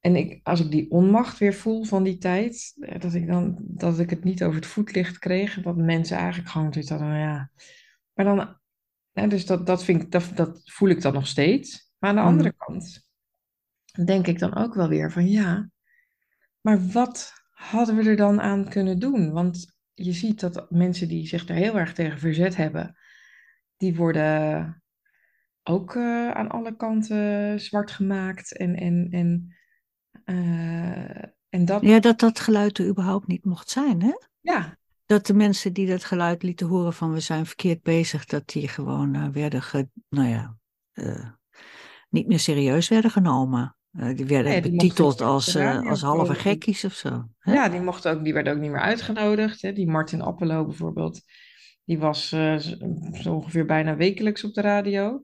En 0.00 0.16
ik, 0.16 0.40
als 0.42 0.60
ik 0.60 0.70
die 0.70 0.90
onmacht 0.90 1.38
weer 1.38 1.54
voel 1.54 1.84
van 1.84 2.02
die 2.02 2.18
tijd, 2.18 2.74
eh, 2.80 3.00
dat 3.00 3.14
ik, 3.14 3.26
dan, 3.26 3.56
dat 3.60 3.98
ik 3.98 4.10
het 4.10 4.24
niet 4.24 4.42
over 4.44 4.56
het 4.56 4.66
voetlicht 4.66 5.18
kreeg, 5.18 5.62
dat 5.62 5.76
mensen 5.76 6.16
eigenlijk 6.16 6.48
gewoon 6.50 6.72
nou 6.88 7.14
ja. 7.14 7.50
Maar 8.18 8.58
dan, 9.12 9.28
dus 9.28 9.46
dat, 9.46 9.66
dat, 9.66 9.84
vind 9.84 10.02
ik, 10.02 10.10
dat, 10.10 10.30
dat 10.34 10.60
voel 10.64 10.88
ik 10.88 11.02
dan 11.02 11.12
nog 11.12 11.26
steeds. 11.26 11.92
Maar 11.98 12.10
aan 12.10 12.16
de 12.16 12.22
Mhm. 12.22 12.30
andere 12.30 12.54
kant 12.56 13.08
denk 14.04 14.26
ik 14.26 14.38
dan 14.38 14.54
ook 14.56 14.74
wel 14.74 14.88
weer 14.88 15.12
van 15.12 15.28
ja, 15.28 15.70
maar 16.60 16.86
wat 16.86 17.32
hadden 17.50 17.96
we 17.96 18.08
er 18.10 18.16
dan 18.16 18.40
aan 18.40 18.68
kunnen 18.68 18.98
doen? 18.98 19.32
Want 19.32 19.76
je 19.94 20.12
ziet 20.12 20.40
dat 20.40 20.70
mensen 20.70 21.08
die 21.08 21.26
zich 21.26 21.48
er 21.48 21.54
heel 21.54 21.78
erg 21.78 21.94
tegen 21.94 22.18
verzet 22.18 22.56
hebben, 22.56 22.98
die 23.76 23.96
worden 23.96 24.82
ook 25.62 25.94
eh, 25.94 26.30
aan 26.30 26.48
alle 26.48 26.76
kanten 26.76 27.60
zwart 27.60 27.90
gemaakt. 27.90 28.56
En, 28.56 28.74
en, 28.76 29.08
en, 29.10 29.56
eh, 30.24 31.22
en 31.48 31.64
dat, 31.64 31.82
ja, 31.82 32.00
dat 32.00 32.18
dat 32.18 32.40
geluid 32.40 32.78
er 32.78 32.88
überhaupt 32.88 33.26
niet 33.26 33.44
mocht 33.44 33.70
zijn, 33.70 34.02
hè? 34.02 34.12
ja, 34.40 34.76
Dat 35.08 35.26
de 35.26 35.34
mensen 35.34 35.72
die 35.72 35.86
dat 35.86 36.04
geluid 36.04 36.42
lieten 36.42 36.66
horen 36.66 36.92
van 36.92 37.12
we 37.12 37.20
zijn 37.20 37.46
verkeerd 37.46 37.82
bezig, 37.82 38.24
dat 38.24 38.48
die 38.48 38.68
gewoon 38.68 39.14
eh, 39.14 39.28
werden, 39.28 39.62
ge, 39.62 39.88
nou 40.08 40.28
ja, 40.28 40.56
eh, 40.92 41.28
niet 42.08 42.26
meer 42.26 42.38
serieus 42.38 42.88
werden 42.88 43.10
genomen. 43.10 43.76
Eh, 43.92 44.16
die 44.16 44.26
werden 44.26 44.62
die 44.62 44.70
betiteld 44.70 45.20
als, 45.20 45.56
als 45.56 46.02
halve 46.02 46.34
gekkies 46.34 46.84
of 46.84 46.92
zo. 46.92 47.28
Hè? 47.38 47.52
ja, 47.52 47.68
die, 47.68 47.80
mochten 47.80 48.12
ook, 48.12 48.24
die 48.24 48.32
werden 48.32 48.52
ook 48.52 48.60
niet 48.60 48.70
meer 48.70 48.80
uitgenodigd. 48.80 49.62
Hè. 49.62 49.72
Die 49.72 49.88
Martin 49.88 50.20
Appelo 50.20 50.64
bijvoorbeeld, 50.64 51.20
die 51.84 51.98
was 51.98 52.28
zo 52.28 53.34
ongeveer 53.34 53.66
bijna 53.66 53.96
wekelijks 53.96 54.44
op 54.44 54.54
de 54.54 54.60
radio. 54.60 55.22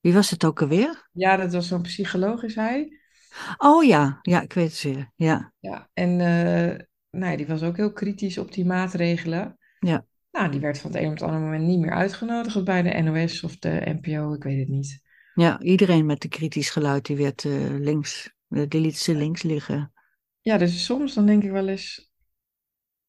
Wie 0.00 0.14
was 0.14 0.30
het 0.30 0.44
ook 0.44 0.62
alweer? 0.62 1.08
Ja, 1.12 1.36
dat 1.36 1.52
was 1.52 1.68
zo'n 1.68 1.82
psycholoog, 1.82 2.42
is 2.42 2.54
hij. 2.54 3.00
Oh 3.58 3.84
ja, 3.84 4.18
ja, 4.22 4.42
ik 4.42 4.52
weet 4.52 4.68
het 4.68 4.76
zeer. 4.76 5.12
Ja, 5.14 5.52
Ja, 5.58 5.90
en 5.92 6.20
ja, 7.20 7.36
die 7.36 7.46
was 7.46 7.62
ook 7.62 7.76
heel 7.76 7.92
kritisch 7.92 8.38
op 8.38 8.52
die 8.52 8.64
maatregelen. 8.64 9.58
ja. 9.78 10.06
Nou, 10.30 10.50
die 10.50 10.60
werd 10.60 10.78
van 10.78 10.90
het 10.90 11.00
een 11.00 11.06
op 11.06 11.12
het 11.12 11.22
andere 11.22 11.42
moment 11.42 11.62
niet 11.64 11.78
meer 11.78 11.92
uitgenodigd 11.92 12.64
bij 12.64 12.82
de 12.82 13.02
NOS 13.02 13.42
of 13.42 13.56
de 13.58 13.98
NPO, 14.00 14.32
ik 14.34 14.42
weet 14.42 14.58
het 14.58 14.68
niet. 14.68 15.00
ja, 15.34 15.60
iedereen 15.60 16.06
met 16.06 16.24
een 16.24 16.30
kritisch 16.30 16.70
geluid 16.70 17.06
die 17.06 17.16
werd 17.16 17.44
eh, 17.44 17.52
links, 17.78 18.32
die 18.48 18.80
liet 18.80 18.98
ze 18.98 19.14
links 19.14 19.42
liggen. 19.42 19.92
Ja, 20.40 20.58
dus 20.58 20.84
soms 20.84 21.14
dan 21.14 21.26
denk 21.26 21.42
ik 21.42 21.50
wel 21.50 21.68
eens, 21.68 22.10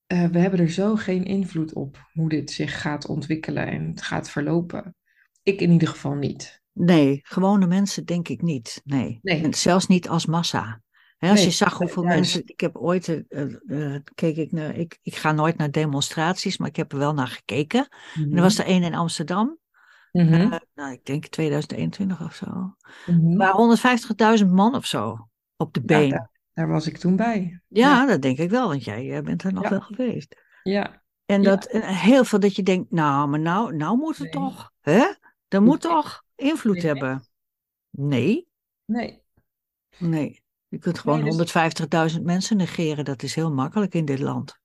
eh, 0.06 0.26
we 0.26 0.40
hebben 0.40 0.60
er 0.60 0.70
zo 0.70 0.96
geen 0.96 1.24
invloed 1.24 1.74
op 1.74 2.08
hoe 2.14 2.30
dit 2.30 2.52
zich 2.52 2.82
gaat 2.82 3.08
ontwikkelen 3.08 3.68
en 3.68 3.88
het 3.90 4.02
gaat 4.02 4.30
verlopen. 4.30 4.96
Ik 5.44 5.62
in 5.62 5.72
ieder 5.72 5.88
geval 5.88 6.14
niet. 6.14 6.62
Nee, 6.74 7.20
gewone 7.24 7.68
mensen 7.68 8.06
denk 8.06 8.28
ik 8.28 8.42
niet. 8.42 8.82
Nee, 8.84 9.20
Nee. 9.22 9.56
zelfs 9.56 9.88
niet 9.88 10.10
als 10.10 10.26
massa. 10.26 10.82
Als 11.20 11.32
Nee, 11.34 11.44
je 11.46 11.52
zag 11.52 11.78
hoeveel 11.78 12.04
mensen. 12.04 12.42
Ik 12.46 12.60
heb 12.60 12.76
ooit. 12.78 13.08
eh, 13.30 13.94
eh, 13.96 14.02
keek 14.16 14.36
ik, 14.38 14.52
naar, 14.52 14.76
ik, 14.76 15.00
ik 15.02 15.16
ga 15.16 15.32
nooit 15.32 15.58
naar 15.58 15.72
demonstraties, 15.72 16.58
maar 16.58 16.68
ik 16.68 16.76
heb 16.76 16.92
er 16.92 16.98
wel 16.98 17.14
naar 17.14 17.28
gekeken. 17.28 17.88
En 18.14 18.36
er 18.36 18.42
was 18.42 18.58
er 18.58 18.66
één 18.66 18.84
in 18.84 18.96
Amsterdam. 18.96 19.58
Mhm, 20.12 20.34
eh, 20.34 20.60
nou, 20.76 20.92
ik 20.92 21.06
denk 21.06 21.26
2021 21.26 22.22
of 22.22 22.36
zo. 22.36 22.76
mhm. 23.06 23.32
Er 23.32 23.38
waren 23.38 23.56
150.000 24.40 24.48
man 24.52 24.76
of 24.76 24.86
zo 24.86 25.30
op 25.56 25.74
de 25.74 25.80
Ja, 25.80 25.86
been. 25.86 26.08
Ja, 26.08 26.18
daar, 26.18 26.32
daar 26.54 26.68
was 26.68 26.88
ik 26.88 26.98
toen 26.98 27.16
bij. 27.16 27.62
dat 28.08 28.22
denk 28.22 28.38
ik 28.38 28.50
wel, 28.50 28.68
want 28.68 28.84
jij 28.84 29.22
bent 29.24 29.44
er 29.44 29.54
nog 29.54 29.64
Ja. 29.64 29.70
wel 29.70 29.82
geweest. 29.82 30.36
Ja, 30.64 31.04
En 31.26 31.42
Ja. 31.42 31.50
dat 31.50 31.66
en 31.66 31.96
heel 31.96 32.24
veel 32.24 32.40
dat 32.40 32.56
je 32.56 32.64
denkt, 32.64 32.92
nou, 32.92 33.28
maar 33.30 33.40
nou, 33.40 33.76
nou 33.76 33.98
moet 33.98 34.18
het 34.18 34.34
Nee. 34.34 34.44
toch, 34.44 34.72
hè? 34.82 35.14
Dat 35.48 35.62
moet 35.62 35.84
Nee. 35.84 35.92
toch 35.92 36.24
invloed 36.36 36.82
hebben. 36.82 37.28
Nee, 37.90 38.48
nee. 38.86 39.22
nee. 39.98 40.46
Je 40.68 40.78
kunt 40.78 41.00
gewoon 41.00 41.24
Nee, 41.24 41.38
dus- 41.38 41.54
150.000 42.16 42.24
mensen 42.24 42.58
negeren. 42.58 43.06
Dat 43.06 43.24
is 43.24 43.36
heel 43.36 43.54
makkelijk 43.54 43.94
in 43.94 44.06
dit 44.06 44.20
land. 44.20 44.60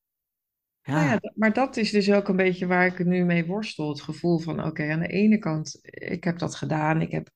Ja, 0.83 0.93
Nou 0.95 1.07
ja, 1.07 1.33
maar 1.35 1.53
dat 1.53 1.77
is 1.77 1.91
dus 1.91 2.13
ook 2.13 2.29
een 2.29 2.37
beetje 2.37 2.67
waar 2.67 2.87
ik 2.87 3.05
nu 3.05 3.25
mee 3.25 3.47
worstel. 3.47 3.89
Het 3.89 4.01
gevoel 4.01 4.39
van, 4.39 4.65
oké, 4.65 4.91
aan 4.93 5.01
de 5.01 5.07
ene 5.07 5.39
kant, 5.39 5.79
ik 5.83 6.25
heb 6.25 6.39
dat 6.39 6.55
gedaan. 6.55 7.01
Ik 7.01 7.11
heb, 7.11 7.29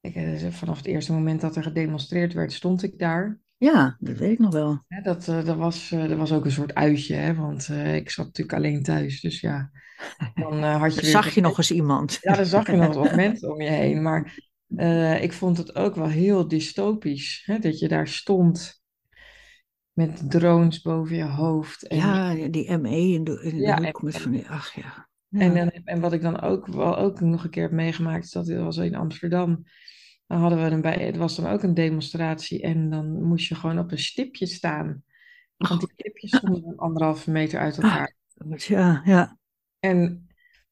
ik, 0.00 0.14
eh, 0.14 0.50
vanaf 0.50 0.76
het 0.76 0.86
eerste 0.86 1.12
moment 1.12 1.40
dat 1.40 1.56
er 1.56 1.62
gedemonstreerd 1.62 2.32
werd, 2.32 2.52
stond 2.52 2.82
ik 2.82 2.98
daar. 2.98 3.40
ja, 3.56 3.96
dat 4.00 4.16
weet 4.16 4.32
ik 4.32 4.38
nog 4.38 4.52
wel. 4.52 4.84
Dat, 5.02 5.28
eh, 5.28 5.44
dat, 5.44 5.56
was, 5.56 5.92
eh, 5.92 6.08
dat 6.08 6.18
was 6.18 6.32
ook 6.32 6.44
een 6.44 6.50
soort 6.50 6.74
uitje, 6.74 7.14
hè, 7.14 7.34
want 7.34 7.68
eh, 7.68 7.94
ik 7.94 8.10
zat 8.10 8.26
natuurlijk 8.26 8.56
alleen 8.56 8.82
thuis. 8.82 9.20
Dus 9.20 9.40
ja, 9.40 9.70
dan 10.34 10.52
eh, 10.52 10.80
had 10.80 10.90
je 10.90 10.94
Dan 10.94 11.04
weer... 11.04 11.10
zag 11.22 11.34
je 11.34 11.40
nog 11.40 11.56
eens 11.58 11.70
iemand. 11.70 12.18
Ja, 12.20 12.34
dan 12.36 12.46
zag 12.46 12.66
je 12.66 12.76
nog 12.76 12.94
wat 13.04 13.14
mensen 13.14 13.52
om 13.52 13.60
je 13.60 13.70
heen. 13.70 14.02
Maar 14.02 14.38
eh, 14.76 15.22
ik 15.22 15.32
vond 15.32 15.56
het 15.58 15.74
ook 15.74 15.94
wel 15.94 16.08
heel 16.08 16.48
dystopisch, 16.48 17.42
hè, 17.44 17.58
dat 17.58 17.78
je 17.78 17.88
daar 17.88 18.08
stond 18.08 18.82
met 19.92 20.30
drones 20.30 20.80
boven 20.82 21.16
je 21.16 21.24
hoofd. 21.24 21.86
En, 21.86 21.96
Ja, 21.96 22.34
die 22.48 22.78
ME 22.78 22.96
in 23.12 23.24
de, 23.24 23.42
in 23.42 23.56
de 23.56 23.62
Ja, 23.62 23.76
hoek 23.76 24.02
en- 24.02 24.20
van 24.20 24.32
die, 24.32 24.48
ach 24.48 24.74
ja. 24.74 25.08
Ja. 25.28 25.40
En, 25.40 25.54
dan- 25.54 25.70
en 25.84 26.00
wat 26.00 26.12
ik 26.12 26.22
dan 26.22 26.40
ook 26.40 26.66
wel 26.66 26.96
ook 26.98 27.20
nog 27.20 27.44
een 27.44 27.50
keer 27.50 27.62
heb 27.62 27.72
meegemaakt, 27.72 28.24
is 28.24 28.30
dat 28.30 28.48
was 28.48 28.76
in 28.76 28.94
Amsterdam. 28.94 29.62
Dan 30.26 30.38
hadden 30.40 30.62
we 30.64 30.70
een 30.70 30.80
bij, 30.80 30.94
het 31.06 31.16
was 31.16 31.36
dan 31.36 31.46
ook 31.46 31.62
een 31.62 31.74
demonstratie 31.74 32.62
en 32.62 32.90
dan 32.90 33.22
moest 33.22 33.48
je 33.48 33.54
gewoon 33.54 33.78
op 33.78 33.90
een 33.92 33.98
stipje 33.98 34.46
staan. 34.46 35.02
Want 35.56 35.80
die 35.80 35.90
stipjes 35.92 36.36
stonden 36.36 36.76
anderhalve 36.76 37.30
meter 37.30 37.60
uit 37.60 37.76
elkaar. 37.76 38.14
ja, 38.56 39.02
ja. 39.04 39.38
En, 39.78 40.25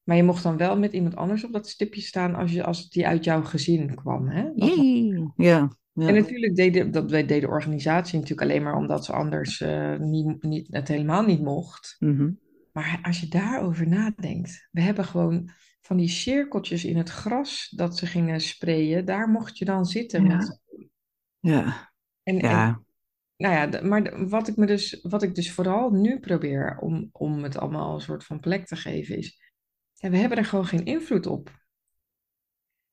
maar 0.05 0.15
je 0.15 0.23
mocht 0.23 0.43
dan 0.43 0.57
wel 0.57 0.77
met 0.77 0.93
iemand 0.93 1.15
anders 1.15 1.43
op 1.43 1.51
dat 1.51 1.69
stipje 1.69 2.01
staan 2.01 2.35
als, 2.35 2.51
je, 2.51 2.63
als 2.63 2.89
die 2.89 3.07
uit 3.07 3.23
jouw 3.23 3.43
gezin 3.43 3.95
kwam. 3.95 4.27
Hè? 4.27 4.49
Jee. 4.55 5.31
ja, 5.35 5.69
ja. 5.93 6.07
En 6.07 6.13
natuurlijk 6.13 6.55
deed 6.55 6.73
de, 6.73 6.89
dat 6.89 7.09
deed 7.09 7.41
de 7.41 7.47
organisatie 7.47 8.19
natuurlijk 8.19 8.49
alleen 8.49 8.63
maar 8.63 8.75
omdat 8.75 9.05
ze 9.05 9.13
anders 9.13 9.61
eh, 9.61 9.97
niet, 9.97 10.43
niet, 10.43 10.67
het 10.69 10.87
helemaal 10.87 11.25
niet 11.25 11.41
mocht. 11.41 11.95
Mhm. 11.99 12.31
Maar 12.71 12.99
als 13.01 13.19
je 13.19 13.27
daarover 13.27 13.87
nadenkt, 13.87 14.67
we 14.71 14.81
hebben 14.81 15.05
gewoon 15.05 15.49
van 15.81 15.97
die 15.97 16.07
cirkeltjes 16.07 16.85
in 16.85 16.97
het 16.97 17.09
gras 17.09 17.69
dat 17.75 17.97
ze 17.97 18.05
gingen 18.05 18.41
sprayen, 18.41 19.05
daar 19.05 19.29
mocht 19.29 19.57
je 19.57 19.65
dan 19.65 19.85
zitten. 19.85 20.25
Ja. 20.25 20.35
Met, 20.35 20.61
ja, 21.39 21.91
en, 22.23 22.39
en, 22.39 22.49
ja. 22.49 22.81
nou 23.37 23.53
ja, 23.53 23.81
maar 23.81 24.27
wat 24.29 24.47
ik, 24.47 24.55
me 24.55 24.65
dus, 24.65 24.99
wat 25.01 25.23
ik 25.23 25.35
dus 25.35 25.51
vooral 25.51 25.91
nu 25.91 26.19
probeer 26.19 26.77
om, 26.79 27.09
om 27.11 27.43
het 27.43 27.57
allemaal 27.57 27.95
een 27.95 28.01
soort 28.01 28.23
van 28.23 28.39
plek 28.39 28.65
te 28.65 28.75
geven, 28.75 29.17
is, 29.17 29.39
we 30.11 30.17
hebben 30.17 30.37
er 30.37 30.45
gewoon 30.45 30.65
geen 30.65 30.85
invloed 30.85 31.25
op. 31.25 31.63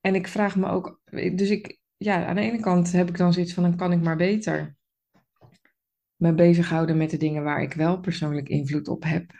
En 0.01 0.15
ik 0.15 0.29
vraag 0.29 0.57
me 0.57 0.69
ook, 0.69 1.01
dus 1.11 1.51
ik, 1.51 1.79
ja, 1.97 2.27
aan 2.27 2.35
de 2.35 2.41
ene 2.41 2.61
kant 2.61 2.93
heb 2.93 3.09
ik 3.09 3.17
dan 3.17 3.33
zoiets 3.33 3.55
van, 3.55 3.63
dan 3.63 3.77
kan 3.77 3.93
ik 3.93 4.01
maar 4.03 4.17
beter 4.17 4.77
me 6.17 6.35
bezighouden 6.35 6.97
met 6.97 7.11
de 7.11 7.17
dingen 7.17 7.43
waar 7.43 7.63
ik 7.63 7.73
wel 7.75 8.01
persoonlijk 8.01 8.49
invloed 8.49 8.89
op 8.89 9.03
heb. 9.05 9.31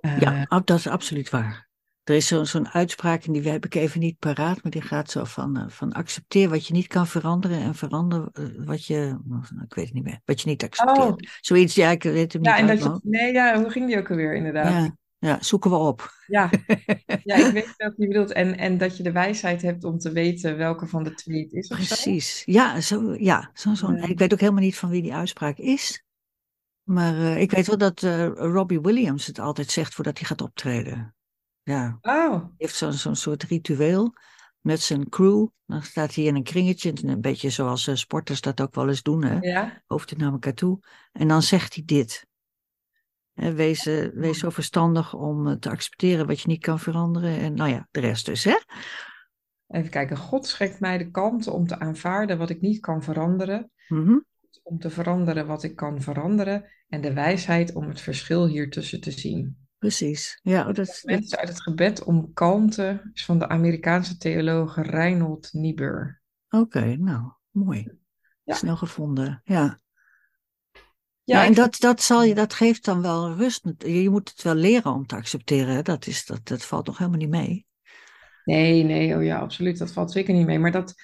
Eh, 0.00 0.18
Ja, 0.20 0.42
ab- 0.48 0.66
dat 0.66 0.78
is 0.78 0.86
absoluut 0.86 1.30
waar. 1.30 1.68
Er 2.04 2.14
is 2.14 2.26
zo- 2.26 2.44
zo'n 2.44 2.68
uitspraak, 2.68 3.24
en 3.24 3.32
die 3.32 3.50
heb 3.50 3.64
ik 3.64 3.74
even 3.74 4.00
niet 4.00 4.18
paraat, 4.18 4.62
maar 4.62 4.72
die 4.72 4.82
gaat 4.82 5.10
zo 5.10 5.24
van, 5.24 5.56
eh, 5.56 5.68
van 5.68 5.92
accepteer 5.92 6.48
wat 6.48 6.66
je 6.66 6.72
niet 6.72 6.86
kan 6.86 7.06
veranderen 7.06 7.58
en 7.60 7.74
verander 7.74 8.28
eh, 8.32 8.44
wat 8.66 8.84
je, 8.84 9.18
nou, 9.24 9.42
ik 9.64 9.74
weet 9.74 9.84
het 9.84 9.94
niet 9.94 10.04
meer, 10.04 10.20
wat 10.24 10.40
je 10.40 10.48
niet 10.48 10.64
accepteert. 10.64 11.08
Oh. 11.08 11.16
Zoiets, 11.40 11.74
ja, 11.74 11.90
ik 11.90 12.02
weet 12.02 12.32
hem 12.32 12.42
niet 12.42 12.50
Ja, 12.50 12.58
en 12.58 12.68
uit 12.68 12.80
dat 12.80 13.00
je, 13.02 13.08
nee, 13.10 13.32
ja, 13.32 13.60
hoe 13.60 13.70
ging 13.70 13.86
die 13.86 13.98
ook 13.98 14.10
alweer, 14.10 14.34
inderdaad? 14.34 14.72
Ja, 14.72 14.96
ja, 15.26 15.42
zoeken 15.42 15.70
we 15.70 15.76
op. 15.76 16.14
Ja, 16.26 16.50
ja, 17.24 17.36
ik 17.36 17.52
weet 17.52 17.74
wat 17.76 17.92
je 17.96 18.06
bedoelt. 18.08 18.32
En, 18.32 18.58
en 18.58 18.78
dat 18.78 18.96
je 18.96 19.02
de 19.02 19.12
wijsheid 19.12 19.62
hebt 19.62 19.84
om 19.84 19.98
te 19.98 20.12
weten 20.12 20.56
welke 20.56 20.86
van 20.86 21.02
de 21.04 21.14
twee 21.14 21.42
het 21.42 21.52
is 21.52 21.66
zo. 21.66 21.74
Precies. 21.74 22.42
Ja, 22.44 22.80
zo, 22.80 23.14
ja 23.14 23.50
zo, 23.54 23.74
zo, 23.74 23.90
ik 23.90 24.18
weet 24.18 24.32
ook 24.32 24.40
helemaal 24.40 24.62
niet 24.62 24.76
van 24.76 24.90
wie 24.90 25.02
die 25.02 25.14
uitspraak 25.14 25.58
is. 25.58 26.04
Maar 26.82 27.14
eh, 27.14 27.40
ik 27.40 27.50
weet 27.50 27.66
wel 27.66 27.78
dat 27.78 28.02
eh, 28.02 28.26
Robbie 28.34 28.80
Williams 28.80 29.26
het 29.26 29.38
altijd 29.38 29.70
zegt 29.70 29.94
voordat 29.94 30.18
hij 30.18 30.26
gaat 30.26 30.40
optreden. 30.40 31.14
Ja, 31.62 31.98
Oh, 32.00 32.30
hij 32.32 32.50
heeft 32.56 32.74
zo'n 32.74 32.92
zo'n 32.92 33.16
soort 33.16 33.42
ritueel. 33.42 34.14
met 34.60 34.80
zijn 34.80 35.08
crew. 35.08 35.46
Dan 35.66 35.82
staat 35.82 36.14
hij 36.14 36.24
in 36.24 36.34
een 36.34 36.42
kringetje, 36.42 36.92
een 37.02 37.20
beetje 37.20 37.50
zoals 37.50 37.86
eh, 37.86 37.94
sporters 37.94 38.40
dat 38.40 38.60
ook 38.60 38.74
wel 38.74 38.88
eens 38.88 39.02
doen, 39.02 39.24
hè? 39.24 39.38
Ja. 39.38 39.82
hoofd 39.86 40.16
naar 40.16 40.32
elkaar 40.32 40.54
toe. 40.54 40.78
En 41.12 41.28
dan 41.28 41.42
zegt 41.42 41.74
hij 41.74 41.82
dit. 41.86 42.26
Wees, 43.36 43.86
eh, 43.86 44.08
wees 44.14 44.38
zo 44.38 44.50
verstandig 44.50 45.14
om 45.14 45.48
eh, 45.48 45.56
te 45.56 45.70
accepteren 45.70 46.26
wat 46.26 46.40
je 46.40 46.48
niet 46.48 46.62
kan 46.62 46.78
veranderen. 46.78 47.38
En 47.38 47.54
nou 47.54 47.70
ja, 47.70 47.88
de 47.90 48.00
rest 48.00 48.26
dus, 48.26 48.44
hè? 48.44 48.56
Even 49.66 49.90
kijken. 49.90 50.16
God 50.16 50.46
schenkt 50.46 50.80
mij 50.80 50.98
de 50.98 51.10
kalmte 51.10 51.50
om 51.50 51.66
te 51.66 51.78
aanvaarden 51.78 52.38
wat 52.38 52.50
ik 52.50 52.60
niet 52.60 52.80
kan 52.80 53.02
veranderen. 53.02 53.70
Mhm. 53.88 54.18
Om 54.62 54.78
te 54.78 54.90
veranderen 54.90 55.46
wat 55.46 55.62
ik 55.62 55.76
kan 55.76 56.00
veranderen. 56.00 56.64
En 56.88 57.00
de 57.00 57.12
wijsheid 57.12 57.74
om 57.74 57.88
het 57.88 58.00
verschil 58.00 58.46
hiertussen 58.46 59.00
te 59.00 59.10
zien. 59.10 59.66
Precies. 59.78 60.40
Ja, 60.42 60.64
dat, 60.64 60.76
dat, 60.76 61.00
Mensen 61.04 61.38
uit 61.38 61.48
het 61.48 61.62
gebed 61.62 62.04
om 62.04 62.32
kalmte 62.32 63.10
is 63.12 63.24
van 63.24 63.38
de 63.38 63.48
Amerikaanse 63.48 64.16
theoloog 64.16 64.76
Reinhold 64.76 65.48
Niebuhr. 65.52 66.20
Oké, 66.48 66.96
nou, 66.96 67.32
mooi. 67.50 67.98
Ja. 68.42 68.54
Snel 68.54 68.76
gevonden, 68.76 69.40
ja. 69.44 69.80
Ja, 71.26 71.40
Ja, 71.40 71.46
en 71.46 71.54
dat, 71.54 71.76
dat, 71.78 72.02
zal 72.02 72.24
je, 72.24 72.34
dat 72.34 72.54
geeft 72.54 72.84
dan 72.84 73.02
wel 73.02 73.34
rust. 73.34 73.64
Je 73.78 74.10
moet 74.10 74.28
het 74.28 74.42
wel 74.42 74.54
leren 74.54 74.92
om 74.92 75.06
te 75.06 75.14
accepteren. 75.14 75.74
hè. 75.74 75.82
Dat, 75.82 76.06
is, 76.06 76.26
dat, 76.26 76.40
dat 76.46 76.64
valt 76.64 76.86
nog 76.86 76.98
helemaal 76.98 77.18
niet 77.18 77.28
mee. 77.28 77.66
Nee, 78.44 78.82
nee, 78.82 79.16
oh 79.16 79.24
ja, 79.24 79.38
absoluut. 79.38 79.78
Dat 79.78 79.92
valt 79.92 80.12
zeker 80.12 80.34
niet 80.34 80.46
mee. 80.46 80.58
Maar 80.58 80.72
dat, 80.72 80.94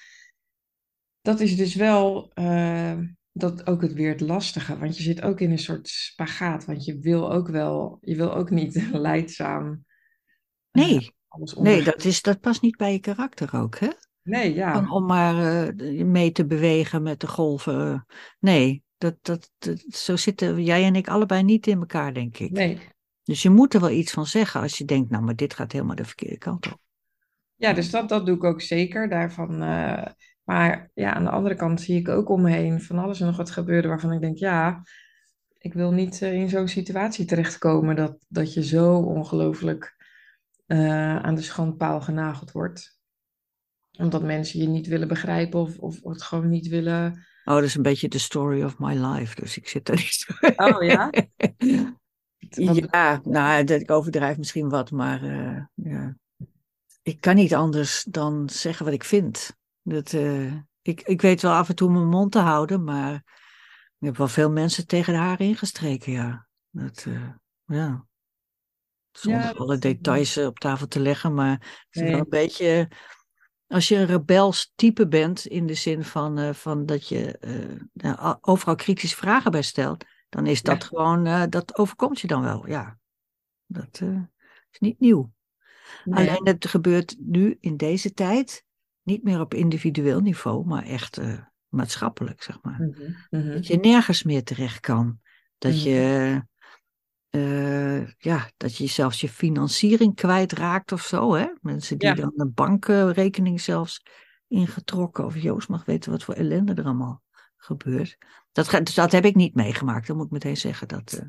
dat 1.21 1.39
is 1.39 1.55
dus 1.55 1.75
wel 1.75 2.31
eh, 2.33 2.97
dat 3.31 3.67
ook 3.67 3.81
het 3.81 3.93
weer 3.93 4.09
het 4.09 4.21
lastige. 4.21 4.77
Want 4.77 4.97
je 4.97 5.03
zit 5.03 5.21
ook 5.21 5.39
in 5.39 5.51
een 5.51 5.59
soort 5.59 5.87
spagaat. 5.87 6.65
Want 6.65 6.85
je 6.85 6.99
wil 6.99 7.31
ook 7.31 7.47
wel, 7.47 7.97
je 8.01 8.15
wil 8.15 8.33
ook 8.33 8.49
niet 8.49 8.89
leidzaam 8.91 9.85
eh, 10.71 10.85
Nee, 10.85 11.11
alles 11.27 11.53
nee 11.53 11.83
dat, 11.83 12.03
is, 12.03 12.21
dat 12.21 12.39
past 12.39 12.61
niet 12.61 12.77
bij 12.77 12.91
je 12.91 12.99
karakter 12.99 13.55
ook, 13.55 13.79
hè? 13.79 13.89
Nee, 14.21 14.53
ja. 14.53 14.89
om 14.89 15.05
maar 15.05 15.65
eh, 15.67 16.05
mee 16.05 16.31
te 16.31 16.45
bewegen 16.45 17.03
met 17.03 17.19
de 17.19 17.27
golven. 17.27 18.05
Nee, 18.39 18.83
dat, 19.03 19.15
dat, 19.21 19.51
dat- 19.57 19.83
zo 19.89 20.15
zitten 20.15 20.63
jij 20.63 20.83
en 20.83 20.95
ik 20.95 21.07
allebei 21.07 21.43
niet 21.43 21.67
in 21.67 21.79
elkaar, 21.79 22.13
denk 22.13 22.37
ik. 22.37 22.51
Nee. 22.51 22.79
Dus 23.23 23.41
je 23.41 23.49
moet 23.49 23.73
er 23.73 23.79
wel 23.79 23.89
iets 23.89 24.11
van 24.11 24.25
zeggen 24.25 24.61
als 24.61 24.77
je 24.77 24.85
denkt, 24.85 25.09
nou, 25.09 25.23
maar 25.23 25.35
dit 25.35 25.53
gaat 25.53 25.71
helemaal 25.71 25.95
de 25.95 26.05
verkeerde 26.05 26.37
kant 26.37 26.65
op. 26.67 26.79
Ja, 27.55 27.73
dus 27.73 27.89
dat, 27.89 28.09
dat 28.09 28.25
doe 28.25 28.35
ik 28.35 28.43
ook 28.43 28.61
zeker. 28.61 29.09
Daarvan, 29.09 29.61
eh, 29.63 30.05
maar 30.43 30.91
ja, 30.93 31.13
aan 31.13 31.23
de 31.23 31.29
andere 31.29 31.55
kant 31.55 31.81
zie 31.81 31.99
ik 31.99 32.09
ook 32.09 32.29
om 32.29 32.41
me 32.41 32.51
heen 32.51 32.81
van 32.81 32.97
alles 32.97 33.19
en 33.19 33.25
nog 33.25 33.37
wat 33.37 33.51
gebeuren 33.51 33.89
waarvan 33.89 34.11
ik 34.11 34.21
denk, 34.21 34.37
ja, 34.37 34.81
ik 35.57 35.73
wil 35.73 35.91
niet 35.91 36.21
eh, 36.21 36.33
in 36.33 36.49
zo'n 36.49 36.67
situatie 36.67 37.25
terechtkomen 37.25 37.95
dat, 37.95 38.17
dat 38.27 38.53
je 38.53 38.63
zo 38.63 38.95
ongelooflijk 38.95 39.95
eh, 40.65 41.15
aan 41.15 41.35
de 41.35 41.41
schandpaal 41.41 42.01
genageld 42.01 42.51
wordt. 42.51 42.99
Omdat 43.99 44.23
mensen 44.23 44.59
je 44.59 44.67
niet 44.67 44.87
willen 44.87 45.07
begrijpen 45.07 45.59
of, 45.59 45.77
of 45.77 46.03
het 46.03 46.21
gewoon 46.21 46.49
niet 46.49 46.67
willen. 46.67 47.25
Oh, 47.45 47.53
dat 47.53 47.63
is 47.63 47.75
een 47.75 47.81
beetje 47.81 48.07
de 48.07 48.17
story 48.17 48.63
of 48.63 48.79
my 48.79 48.93
life, 48.93 49.41
dus 49.41 49.57
ik 49.57 49.67
zit 49.67 49.85
daar 49.85 49.95
niet 49.95 50.25
zo. 50.25 50.33
Oh 50.55 50.83
ja? 50.91 51.09
Ja, 52.91 53.21
nou, 53.23 53.63
dat, 53.63 53.81
ik 53.81 53.91
overdrijf 53.91 54.37
misschien 54.37 54.69
wat, 54.69 54.91
maar 54.91 55.23
eh, 55.23 55.63
ja. 55.73 56.15
ik 57.01 57.21
kan 57.21 57.35
niet 57.35 57.53
anders 57.53 58.03
dan 58.03 58.49
zeggen 58.49 58.85
wat 58.85 58.93
ik 58.93 59.03
vind. 59.03 59.57
Dat, 59.81 60.13
eh, 60.13 60.53
ik, 60.81 61.01
ik 61.01 61.21
weet 61.21 61.41
wel 61.41 61.53
af 61.53 61.69
en 61.69 61.75
toe 61.75 61.91
mijn 61.91 62.07
mond 62.07 62.31
te 62.31 62.39
houden, 62.39 62.83
maar 62.83 63.13
ik 63.99 64.07
heb 64.07 64.17
wel 64.17 64.27
veel 64.27 64.51
mensen 64.51 64.87
tegen 64.87 65.13
de 65.13 65.19
haren 65.19 65.45
ingestreken, 65.45 66.11
ja. 66.11 66.47
Dat, 66.69 67.05
eh, 67.07 67.29
ja. 67.65 68.05
Zonder 69.11 69.41
Ja, 69.41 69.51
alle 69.51 69.77
details 69.77 70.37
op 70.37 70.59
tafel 70.59 70.87
te 70.87 70.99
leggen, 70.99 71.33
maar 71.33 71.51
het 71.51 71.87
is 71.89 72.01
Nee. 72.01 72.11
wel 72.11 72.19
een 72.19 72.29
beetje... 72.29 72.87
Als 73.67 73.87
je 73.87 73.95
een 73.95 74.05
rebels 74.05 74.71
type 74.75 75.07
bent, 75.07 75.45
in 75.45 75.65
de 75.65 75.73
zin 75.73 76.03
van, 76.03 76.37
eh, 76.39 76.53
van 76.53 76.85
dat 76.85 77.07
je 77.07 77.37
eh, 77.37 77.79
nou, 77.93 78.37
overal 78.41 78.75
kritische 78.75 79.15
vragen 79.15 79.51
bij 79.51 79.61
stelt, 79.61 80.05
dan 80.29 80.45
is 80.47 80.61
dat 80.61 80.81
Ja. 80.81 80.87
gewoon, 80.87 81.25
eh, 81.25 81.43
dat 81.49 81.77
overkomt 81.77 82.19
je 82.19 82.27
dan 82.27 82.41
wel, 82.41 82.67
ja. 82.67 82.97
Dat 83.65 84.01
is 84.71 84.79
niet 84.79 84.99
nieuw. 84.99 85.33
Nee. 86.03 86.17
Alleen 86.29 86.47
het 86.47 86.67
gebeurt 86.67 87.15
nu 87.19 87.57
in 87.59 87.77
deze 87.77 88.13
tijd 88.13 88.65
niet 89.03 89.23
meer 89.23 89.39
op 89.39 89.53
individueel 89.53 90.19
niveau, 90.19 90.65
maar 90.65 90.83
echt 90.83 91.19
maatschappelijk, 91.67 92.43
zeg 92.43 92.61
maar. 92.61 92.79
Mhm, 92.79 93.11
mhm. 93.29 93.51
Dat 93.53 93.67
je 93.67 93.77
nergens 93.77 94.23
meer 94.23 94.43
terecht 94.43 94.79
kan. 94.79 95.19
Dat 95.57 95.71
Mhm. 95.73 95.81
je, 95.81 96.41
eh, 97.33 98.07
ja, 98.17 98.49
dat 98.57 98.77
je 98.77 98.87
zelfs 98.87 99.21
je 99.21 99.29
financiering 99.29 100.15
kwijtraakt 100.15 100.91
of 100.91 101.01
zo. 101.01 101.33
Hè? 101.33 101.47
Mensen 101.61 101.97
die 101.97 102.07
Ja. 102.07 102.13
dan 102.15 102.31
een 102.35 102.53
bankrekening 102.53 103.61
zelfs 103.61 104.03
ingetrokken. 104.47 105.25
Of 105.25 105.37
Joost 105.37 105.67
mag 105.69 105.85
weten 105.85 106.11
wat 106.11 106.23
voor 106.23 106.33
ellende 106.33 106.73
er 106.73 106.83
allemaal 106.85 107.21
gebeurt. 107.57 108.17
Dat, 108.51 108.67
ga- 108.67 108.79
dus 108.79 108.93
dat 108.93 109.11
heb 109.11 109.25
ik 109.25 109.35
niet 109.35 109.55
meegemaakt. 109.55 110.07
Dat 110.07 110.15
moet 110.15 110.25
ik 110.25 110.31
meteen 110.31 110.57
zeggen. 110.57 110.87
Dat, 110.87 111.13
eh, 111.13 111.25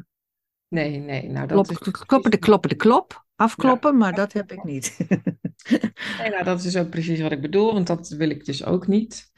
Nee, 0.68 0.98
nee. 0.98 1.28
Nou, 1.30 1.46
dat 1.46 1.66
klop, 1.66 1.94
is 1.94 2.04
kloppen 2.04 2.30
de 2.30 2.36
kloppen 2.38 2.70
de 2.70 2.76
klop. 2.76 3.24
Afkloppen, 3.36 3.96
maar 3.96 4.14
dat 4.14 4.32
heb 4.32 4.52
ik 4.52 4.64
niet. 4.64 4.96
Nee, 6.18 6.30
nou, 6.30 6.44
dat 6.44 6.64
is 6.64 6.76
ook 6.76 6.90
precies 6.90 7.20
wat 7.20 7.32
ik 7.32 7.40
bedoel, 7.40 7.72
want 7.72 7.86
dat 7.86 8.08
wil 8.08 8.30
ik 8.30 8.44
dus 8.44 8.64
ook 8.64 8.86
niet. 8.86 9.32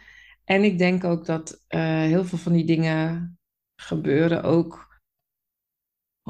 En 0.45 0.63
ik 0.65 0.79
denk 0.79 1.05
ook 1.05 1.27
dat 1.27 1.65
eh, 1.67 1.81
heel 1.81 2.25
veel 2.25 2.39
van 2.39 2.53
die 2.53 2.65
dingen 2.65 3.39
gebeuren 3.77 4.43
ook 4.43 4.86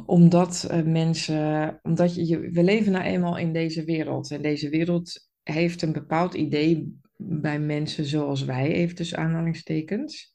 omdat 0.05 0.65
eh, 0.71 0.83
mensen, 0.83 1.79
omdat 1.83 2.15
je, 2.15 2.27
je- 2.27 2.51
we 2.51 2.63
leven 2.63 2.93
nou 2.93 3.05
eenmaal 3.05 3.39
in 3.39 3.53
deze 3.53 3.85
wereld. 3.85 4.31
En 4.31 4.43
deze 4.43 4.69
wereld 4.69 5.29
heeft 5.43 5.83
een 5.83 5.93
bepaald 5.93 6.35
idee 6.35 7.01
bij 7.17 7.59
mensen 7.61 8.05
zoals 8.05 8.45
wij, 8.45 8.73
even 8.73 8.95
tussen 8.97 9.19
aanhalingstekens. 9.19 10.35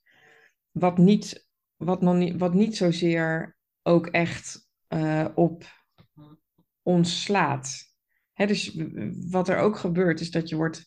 Wat 0.72 0.98
niet, 0.98 1.48
wat 1.76 2.02
nog 2.02 2.16
niet, 2.16 2.38
wat 2.38 2.54
niet 2.54 2.78
zozeer 2.78 3.58
ook 3.82 4.08
echt 4.08 4.70
eh, 4.88 5.28
op 5.36 5.64
ons 6.82 7.24
slaat. 7.24 7.90
Dus 8.36 8.78
wat 9.30 9.50
er 9.50 9.58
ook 9.58 9.78
gebeurt, 9.78 10.20
is 10.20 10.32
dat 10.32 10.50
je 10.50 10.56
wordt 10.56 10.86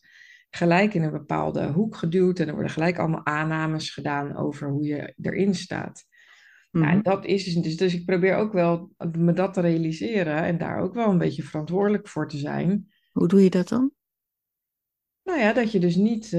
gelijk 0.49 0.93
in 0.93 1.03
een 1.03 1.11
bepaalde 1.11 1.71
hoek 1.71 1.95
geduwd 1.95 2.39
en 2.39 2.47
er 2.47 2.53
worden 2.53 2.71
gelijk 2.71 2.97
allemaal 2.97 3.25
aannames 3.25 3.89
gedaan 3.89 4.35
over 4.35 4.69
hoe 4.69 4.83
je 4.85 5.13
erin 5.21 5.55
staat. 5.55 6.03
Mhm. 6.77 7.01
dat 7.01 7.25
is 7.25 7.53
dus, 7.53 7.77
dus, 7.77 7.93
ik 7.93 8.05
probeer 8.05 8.35
ook 8.35 8.53
wel 8.53 8.93
me 9.11 9.33
dat 9.33 9.53
te 9.53 9.61
realiseren 9.61 10.43
en 10.43 10.57
daar 10.57 10.79
ook 10.79 10.93
wel 10.93 11.09
een 11.09 11.17
beetje 11.17 11.43
verantwoordelijk 11.43 12.07
voor 12.07 12.27
te 12.27 12.37
zijn. 12.37 12.93
Hoe 13.11 13.27
doe 13.27 13.43
je 13.43 13.49
dat 13.49 13.67
dan? 13.67 13.91
Nou 15.23 15.39
ja, 15.39 15.53
dat 15.53 15.71
je 15.71 15.79
dus 15.79 15.95
niet, 15.95 16.31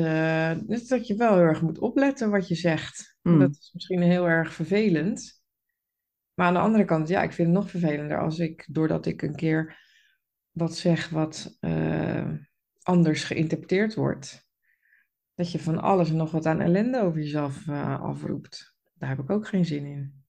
dus 0.67 0.89
dat 0.89 1.07
je 1.07 1.17
wel 1.17 1.35
heel 1.35 1.43
erg 1.43 1.63
moet 1.63 1.79
opletten 1.79 2.31
wat 2.31 2.49
je 2.49 2.55
zegt. 2.55 3.17
Mm. 3.23 3.39
Dat 3.39 3.51
is 3.51 3.71
misschien 3.73 4.03
heel 4.03 4.29
erg 4.29 4.53
vervelend. 4.53 5.43
Maar 6.35 6.47
aan 6.47 6.55
de 6.55 6.61
andere 6.61 6.85
kant, 6.85 7.09
ja, 7.09 7.23
ik 7.23 7.33
vind 7.33 7.49
het 7.49 7.57
nog 7.57 7.71
vervelender 7.71 8.21
als 8.21 8.39
ik, 8.39 8.67
doordat 8.71 9.07
ik 9.07 9.23
een 9.23 9.37
keer 9.37 9.79
wat 10.51 10.77
zeg 10.77 11.09
wat 11.09 11.57
eh, 11.61 12.33
anders 12.83 13.25
geïnterpreteerd 13.25 13.95
wordt, 13.95 14.49
dat 15.35 15.53
je 15.53 15.59
van 15.59 15.79
alles 15.79 16.11
en 16.11 16.17
nog 16.17 16.31
wat 16.31 16.47
aan 16.47 16.61
ellende 16.61 17.01
over 17.01 17.21
jezelf 17.21 17.69
eh, 17.69 18.01
afroept. 18.01 18.75
Daar 18.95 19.09
heb 19.09 19.19
ik 19.19 19.31
ook 19.31 19.49
geen 19.49 19.65
zin 19.65 19.85
in. 19.85 20.25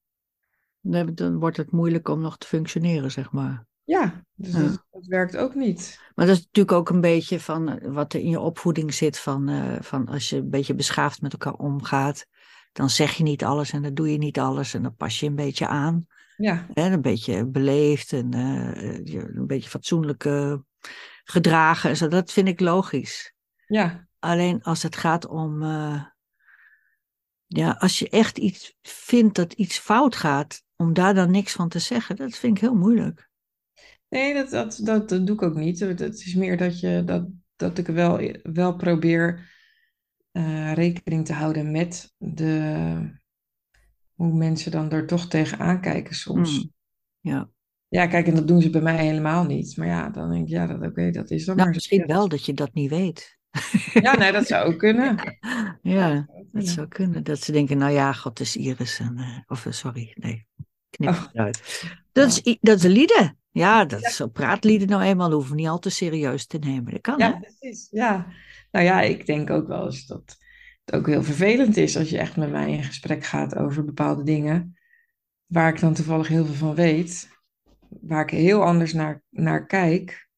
Dan 0.80 1.14
dan 1.14 1.38
wordt 1.38 1.56
het 1.56 1.70
moeilijk 1.70 2.08
om 2.08 2.20
nog 2.20 2.38
te 2.38 2.46
functioneren, 2.46 3.10
zeg 3.10 3.32
maar. 3.32 3.66
Ja, 3.88 4.24
dus 4.34 4.52
Ja. 4.52 4.60
Dat, 4.62 4.84
dat 4.90 5.06
werkt 5.06 5.36
ook 5.36 5.54
niet. 5.54 6.00
Maar 6.14 6.26
dat 6.26 6.36
is 6.36 6.42
natuurlijk 6.44 6.76
ook 6.76 6.88
een 6.88 7.00
beetje 7.00 7.40
van 7.40 7.68
eh, 7.68 7.92
wat 7.92 8.12
er 8.12 8.20
in 8.20 8.28
je 8.28 8.40
opvoeding 8.40 8.94
zit. 8.94 9.18
Van, 9.18 9.48
eh, 9.48 9.76
van 9.80 10.08
als 10.08 10.28
je 10.28 10.36
een 10.36 10.50
beetje 10.50 10.74
beschaafd 10.74 11.22
met 11.22 11.32
elkaar 11.32 11.54
omgaat. 11.54 12.26
Dan 12.72 12.90
zeg 12.90 13.12
je 13.12 13.22
niet 13.22 13.44
alles 13.44 13.72
en 13.72 13.82
dan 13.82 13.94
doe 13.94 14.12
je 14.12 14.18
niet 14.18 14.38
alles. 14.38 14.74
En 14.74 14.82
dan 14.82 14.96
pas 14.96 15.20
je 15.20 15.26
een 15.26 15.34
beetje 15.34 15.66
aan. 15.66 16.06
Ja, 16.36 16.66
Hè, 16.72 16.90
een 16.90 17.02
beetje 17.02 17.46
beleefd 17.46 18.12
en 18.12 18.32
eh, 18.32 19.24
een 19.34 19.46
beetje 19.46 19.70
fatsoenlijk 19.70 20.28
gedragen. 21.24 21.90
En 21.90 21.96
zo. 21.96 22.08
Dat 22.08 22.32
vind 22.32 22.48
ik 22.48 22.60
logisch. 22.60 23.34
ja, 23.66 24.08
Alleen 24.18 24.62
als 24.62 24.82
het 24.82 24.96
gaat 24.96 25.26
om. 25.26 25.62
ja, 27.46 27.76
als 27.78 27.98
je 27.98 28.08
echt 28.08 28.38
iets 28.38 28.74
vindt 28.82 29.34
dat 29.34 29.52
iets 29.52 29.78
fout 29.78 30.16
gaat. 30.16 30.62
Om 30.82 30.92
daar 30.92 31.14
dan 31.14 31.30
niks 31.30 31.52
van 31.52 31.68
te 31.68 31.78
zeggen. 31.78 32.16
Dat 32.16 32.36
vind 32.36 32.56
ik 32.56 32.62
heel 32.62 32.74
moeilijk. 32.74 33.28
nee, 34.08 34.34
dat, 34.34 34.50
dat, 34.50 34.80
dat, 34.82 35.08
dat 35.08 35.26
doe 35.26 35.36
ik 35.36 35.42
ook 35.42 35.54
niet. 35.54 35.80
Het 35.80 36.00
is 36.00 36.34
meer 36.34 36.56
dat, 36.56 36.80
je, 36.80 37.02
dat, 37.04 37.28
dat 37.56 37.78
ik 37.78 37.86
wel, 37.86 38.32
wel 38.42 38.76
probeer 38.76 39.50
eh, 40.30 40.72
rekening 40.72 41.26
te 41.26 41.32
houden 41.32 41.70
met 41.70 42.14
de, 42.16 43.16
hoe 44.14 44.32
mensen 44.32 44.70
dan 44.70 44.90
er 44.90 45.06
toch 45.06 45.26
tegenaan 45.26 45.80
kijken 45.80 46.14
soms. 46.14 46.58
Mm, 46.58 46.72
Ja. 47.20 47.50
Ja, 47.88 48.06
kijk, 48.06 48.26
en 48.26 48.34
dat 48.34 48.48
doen 48.48 48.62
ze 48.62 48.70
bij 48.70 48.80
mij 48.80 48.96
helemaal 48.96 49.44
niet. 49.44 49.76
Maar 49.76 49.86
ja, 49.86 50.10
dan 50.10 50.30
denk 50.30 50.42
ik, 50.42 50.48
ja, 50.48 50.66
dat, 50.66 50.82
oké, 50.82 51.10
dat 51.10 51.30
is 51.30 51.44
dan 51.44 51.54
Nou, 51.56 51.68
maar 51.68 51.76
misschien 51.76 52.06
wel 52.06 52.28
dat 52.28 52.44
je 52.44 52.54
dat 52.54 52.74
niet 52.74 52.90
weet. 52.90 53.36
Ja, 53.92 54.16
nee, 54.16 54.32
dat 54.32 54.46
zou 54.46 54.72
ook 54.72 54.78
kunnen. 54.78 55.16
Ja, 55.82 56.28
dat 56.52 56.66
zou 56.68 56.88
kunnen. 56.88 57.24
Dat 57.24 57.40
ze 57.40 57.52
denken, 57.52 57.78
nou 57.78 57.92
ja, 57.92 58.12
God 58.12 58.40
is 58.40 58.56
Iris. 58.56 58.98
En, 58.98 59.16
eh, 59.16 59.38
of 59.46 59.66
eh, 59.66 59.72
sorry, 59.72 60.12
nee, 60.14 60.46
knip 60.90 61.08
Oh. 61.08 61.24
uit. 61.32 61.84
Dat 62.12 62.28
is, 62.28 62.58
dat 62.60 62.78
is 62.78 62.84
lieden. 62.84 63.38
Ja, 63.50 63.84
dat 63.84 64.04
is 64.04 64.16
zo 64.16 64.28
praatlieden 64.28 64.88
nou 64.88 65.02
eenmaal. 65.02 65.32
hoeven 65.32 65.56
niet 65.56 65.66
al 65.66 65.78
te 65.78 65.90
serieus 65.90 66.46
te 66.46 66.58
nemen. 66.58 66.92
Dat 66.92 67.00
kan, 67.00 67.20
hè? 67.20 67.26
Ja, 67.28 67.38
precies. 67.38 67.88
Ja. 67.90 68.26
Nou 68.70 68.84
ja, 68.84 69.00
ik 69.00 69.26
denk 69.26 69.50
ook 69.50 69.68
wel 69.68 69.84
eens 69.84 70.06
dat 70.06 70.36
het 70.84 70.94
ook 70.94 71.06
heel 71.06 71.22
vervelend 71.22 71.76
is 71.76 71.96
als 71.96 72.10
je 72.10 72.18
echt 72.18 72.36
met 72.36 72.50
mij 72.50 72.72
in 72.72 72.84
gesprek 72.84 73.24
gaat 73.24 73.56
over 73.56 73.84
bepaalde 73.84 74.22
dingen, 74.22 74.78
waar 75.46 75.68
ik 75.74 75.80
dan 75.80 75.94
toevallig 75.94 76.28
heel 76.28 76.44
veel 76.44 76.54
van 76.54 76.74
weet, 76.74 77.28
waar 77.88 78.22
ik 78.22 78.30
heel 78.30 78.62
anders 78.62 78.92
naar, 78.92 79.22
naar 79.30 79.66
kijk. 79.66 80.28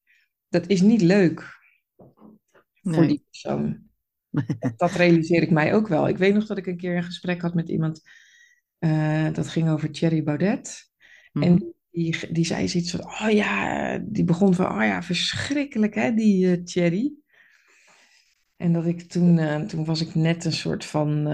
Dat 0.49 0.67
is 0.67 0.81
niet 0.81 1.01
leuk 1.01 1.59
voor 2.81 3.07
die 3.07 3.25
persoon. 3.29 3.89
Dat 4.77 4.91
realiseer 4.91 5.41
ik 5.41 5.51
mij 5.51 5.73
ook 5.73 5.87
wel. 5.87 6.07
Ik 6.07 6.17
weet 6.17 6.33
nog 6.33 6.45
dat 6.45 6.57
ik 6.57 6.67
een 6.67 6.77
keer 6.77 6.95
een 6.95 7.03
gesprek 7.03 7.41
had 7.41 7.53
met 7.53 7.69
iemand, 7.69 8.01
eh, 8.81 9.33
dat 9.33 9.47
ging 9.47 9.69
over 9.69 9.91
Thierry 9.91 10.23
Baudet. 10.23 10.91
Mhm. 11.31 11.45
En 11.45 11.75
die, 11.91 12.17
die 12.31 12.45
zei 12.45 12.67
zoiets 12.67 12.91
van, 12.91 12.99
oh 12.99 13.29
ja, 13.29 13.97
die 13.97 14.23
begon 14.23 14.53
van, 14.53 14.65
oh 14.65 14.83
ja, 14.83 15.03
verschrikkelijk 15.03 15.95
hè, 15.95 16.13
die 16.13 16.51
eh, 16.51 16.63
Thierry. 16.63 17.13
En 18.55 18.73
dat 18.73 18.85
ik 18.85 19.01
toen, 19.01 19.37
eh, 19.37 19.59
toen 19.59 19.85
was 19.85 20.01
ik 20.01 20.15
net 20.15 20.45
een 20.45 20.53
soort 20.53 20.85
van 20.85 21.27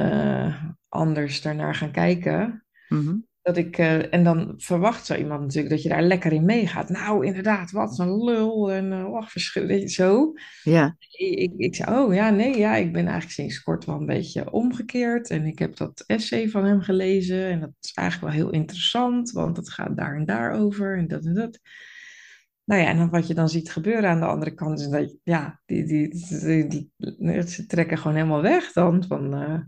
anders 0.89 1.41
daarnaar 1.41 1.75
gaan 1.75 1.91
kijken. 1.91 2.65
Mhm. 2.89 3.15
Dat 3.47 3.57
ik, 3.57 3.77
eh, 3.77 4.13
en 4.13 4.23
dan 4.23 4.53
verwacht 4.57 5.05
zo 5.05 5.15
iemand 5.15 5.41
natuurlijk 5.41 5.69
dat 5.69 5.83
je 5.83 5.89
daar 5.89 6.01
lekker 6.03 6.31
in 6.33 6.45
meegaat. 6.45 6.89
Nou, 6.89 7.25
inderdaad, 7.25 7.71
wat 7.71 7.99
een 7.99 8.23
lul 8.23 8.71
en 8.71 8.91
uh, 8.91 9.05
oh, 9.13 9.27
verschrikkelijk, 9.27 9.89
zo. 9.89 10.33
Ja, 10.63 10.95
Ik, 11.17 11.53
ik 11.57 11.75
zei, 11.75 11.99
oh 11.99 12.13
ja, 12.13 12.29
nee, 12.29 12.57
ja, 12.57 12.75
ik 12.75 12.93
ben 12.93 13.01
eigenlijk 13.03 13.33
sinds 13.33 13.63
kort 13.63 13.85
wel 13.85 13.95
een 13.99 14.05
beetje 14.05 14.51
omgekeerd. 14.51 15.29
En 15.29 15.45
ik 15.45 15.59
heb 15.59 15.75
dat 15.77 16.03
essay 16.07 16.49
van 16.49 16.65
hem 16.65 16.81
gelezen. 16.81 17.49
En 17.49 17.59
dat 17.59 17.71
is 17.81 17.91
eigenlijk 17.93 18.33
wel 18.33 18.43
heel 18.43 18.53
interessant, 18.53 19.31
want 19.31 19.57
het 19.57 19.69
gaat 19.69 19.97
daar 19.97 20.15
en 20.15 20.25
daar 20.25 20.51
over 20.51 20.97
en 20.97 21.07
dat 21.07 21.25
en 21.25 21.33
dat. 21.33 21.59
Nou 22.63 22.81
ja, 22.81 22.87
en 22.87 22.97
dan 22.97 23.09
wat 23.09 23.27
je 23.27 23.33
dan 23.33 23.49
ziet 23.49 23.71
gebeuren 23.71 24.09
aan 24.09 24.19
de 24.19 24.25
andere 24.25 24.53
kant 24.53 24.79
is 24.79 24.87
dat, 24.89 25.15
ja, 25.23 25.61
die, 25.65 25.85
die, 25.85 26.09
die, 26.39 26.67
die- 26.67 27.41
ze 27.47 27.65
trekken 27.67 27.97
gewoon 27.97 28.15
helemaal 28.17 28.41
weg 28.41 28.71
dan. 28.71 29.03
Van, 29.07 29.33
eh, 29.33 29.59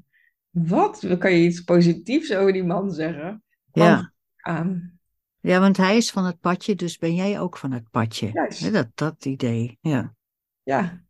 wat? 0.50 1.18
Kan 1.20 1.32
je 1.34 1.46
iets 1.46 1.62
positiefs 1.64 2.34
over 2.34 2.54
die 2.54 2.64
man 2.64 2.92
zeggen? 2.92 3.44
Ja. 3.72 4.12
Aan. 4.38 5.00
Ja, 5.40 5.60
want 5.60 5.78
hij 5.78 5.98
is 5.98 6.12
van 6.12 6.26
het 6.26 6.40
padje, 6.40 6.76
dus 6.76 6.98
ben 6.98 7.16
jij 7.16 7.40
ook 7.40 7.58
van 7.58 7.72
het 7.72 7.90
padje. 7.90 8.30
Juist. 8.34 8.74
Dat, 8.74 8.88
dat 8.96 9.26
idee, 9.26 9.78
ja. 9.82 10.16
Ja. 10.64 11.04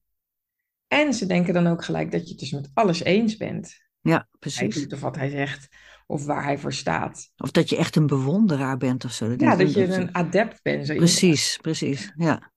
En 0.87 1.13
ze 1.13 1.25
denken 1.25 1.53
dan 1.53 1.67
ook 1.67 1.83
gelijk 1.83 2.11
dat 2.11 2.23
je 2.23 2.29
het 2.29 2.39
dus 2.39 2.51
met 2.51 2.69
alles 2.73 3.03
eens 3.03 3.37
bent. 3.37 3.87
Ja, 4.01 4.15
Hij 4.15 4.25
precies. 4.39 4.75
doet 4.75 4.93
of 4.93 4.99
wat 4.99 5.15
hij 5.15 5.29
zegt, 5.29 5.67
of 6.07 6.25
waar 6.25 6.43
hij 6.43 6.57
voor 6.57 6.73
staat. 6.73 7.31
Of 7.37 7.51
dat 7.51 7.69
je 7.69 7.77
echt 7.77 7.95
een 7.95 8.07
bewonderaar 8.07 8.77
bent 8.77 9.05
of 9.05 9.11
zo. 9.11 9.33
Ja, 9.37 9.55
dat 9.55 9.73
je 9.73 9.87
dat- 9.87 9.97
een 9.97 10.15
adept 10.15 10.61
bent. 10.61 10.85
Zo 10.87 10.95
Precies, 10.95 11.57
precies. 11.61 12.13
Ja, 12.15 12.51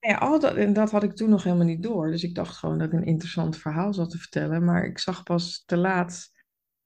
Ja, 0.00 0.14
al 0.18 0.40
dat, 0.40 0.54
en 0.54 0.72
dat 0.72 0.90
had 0.90 1.02
ik 1.02 1.12
toen 1.16 1.30
nog 1.30 1.42
helemaal 1.44 1.66
niet 1.66 1.82
door. 1.82 2.10
Dus 2.10 2.22
ik 2.22 2.34
dacht 2.34 2.56
gewoon 2.56 2.78
dat 2.78 2.86
ik 2.86 2.92
een 2.92 3.04
interessant 3.06 3.56
verhaal 3.56 3.94
zat 3.94 4.10
te 4.10 4.18
vertellen. 4.18 4.64
Maar 4.64 4.84
ik 4.84 4.98
zag 4.98 5.22
pas 5.22 5.62
te 5.66 5.76
laat 5.76 6.30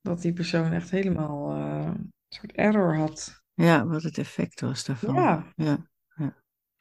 dat 0.01 0.21
die 0.21 0.33
persoon 0.33 0.71
echt 0.71 0.89
helemaal 0.89 1.51
eh, 1.55 1.91
soort 2.35 2.51
error 2.51 2.95
had. 2.95 3.43
ja, 3.53 3.85
wat 3.85 4.03
het 4.03 4.17
effect 4.17 4.61
was 4.61 4.85
daarvan. 4.85 5.15
Ja, 5.15 5.53
Ja, 5.55 5.87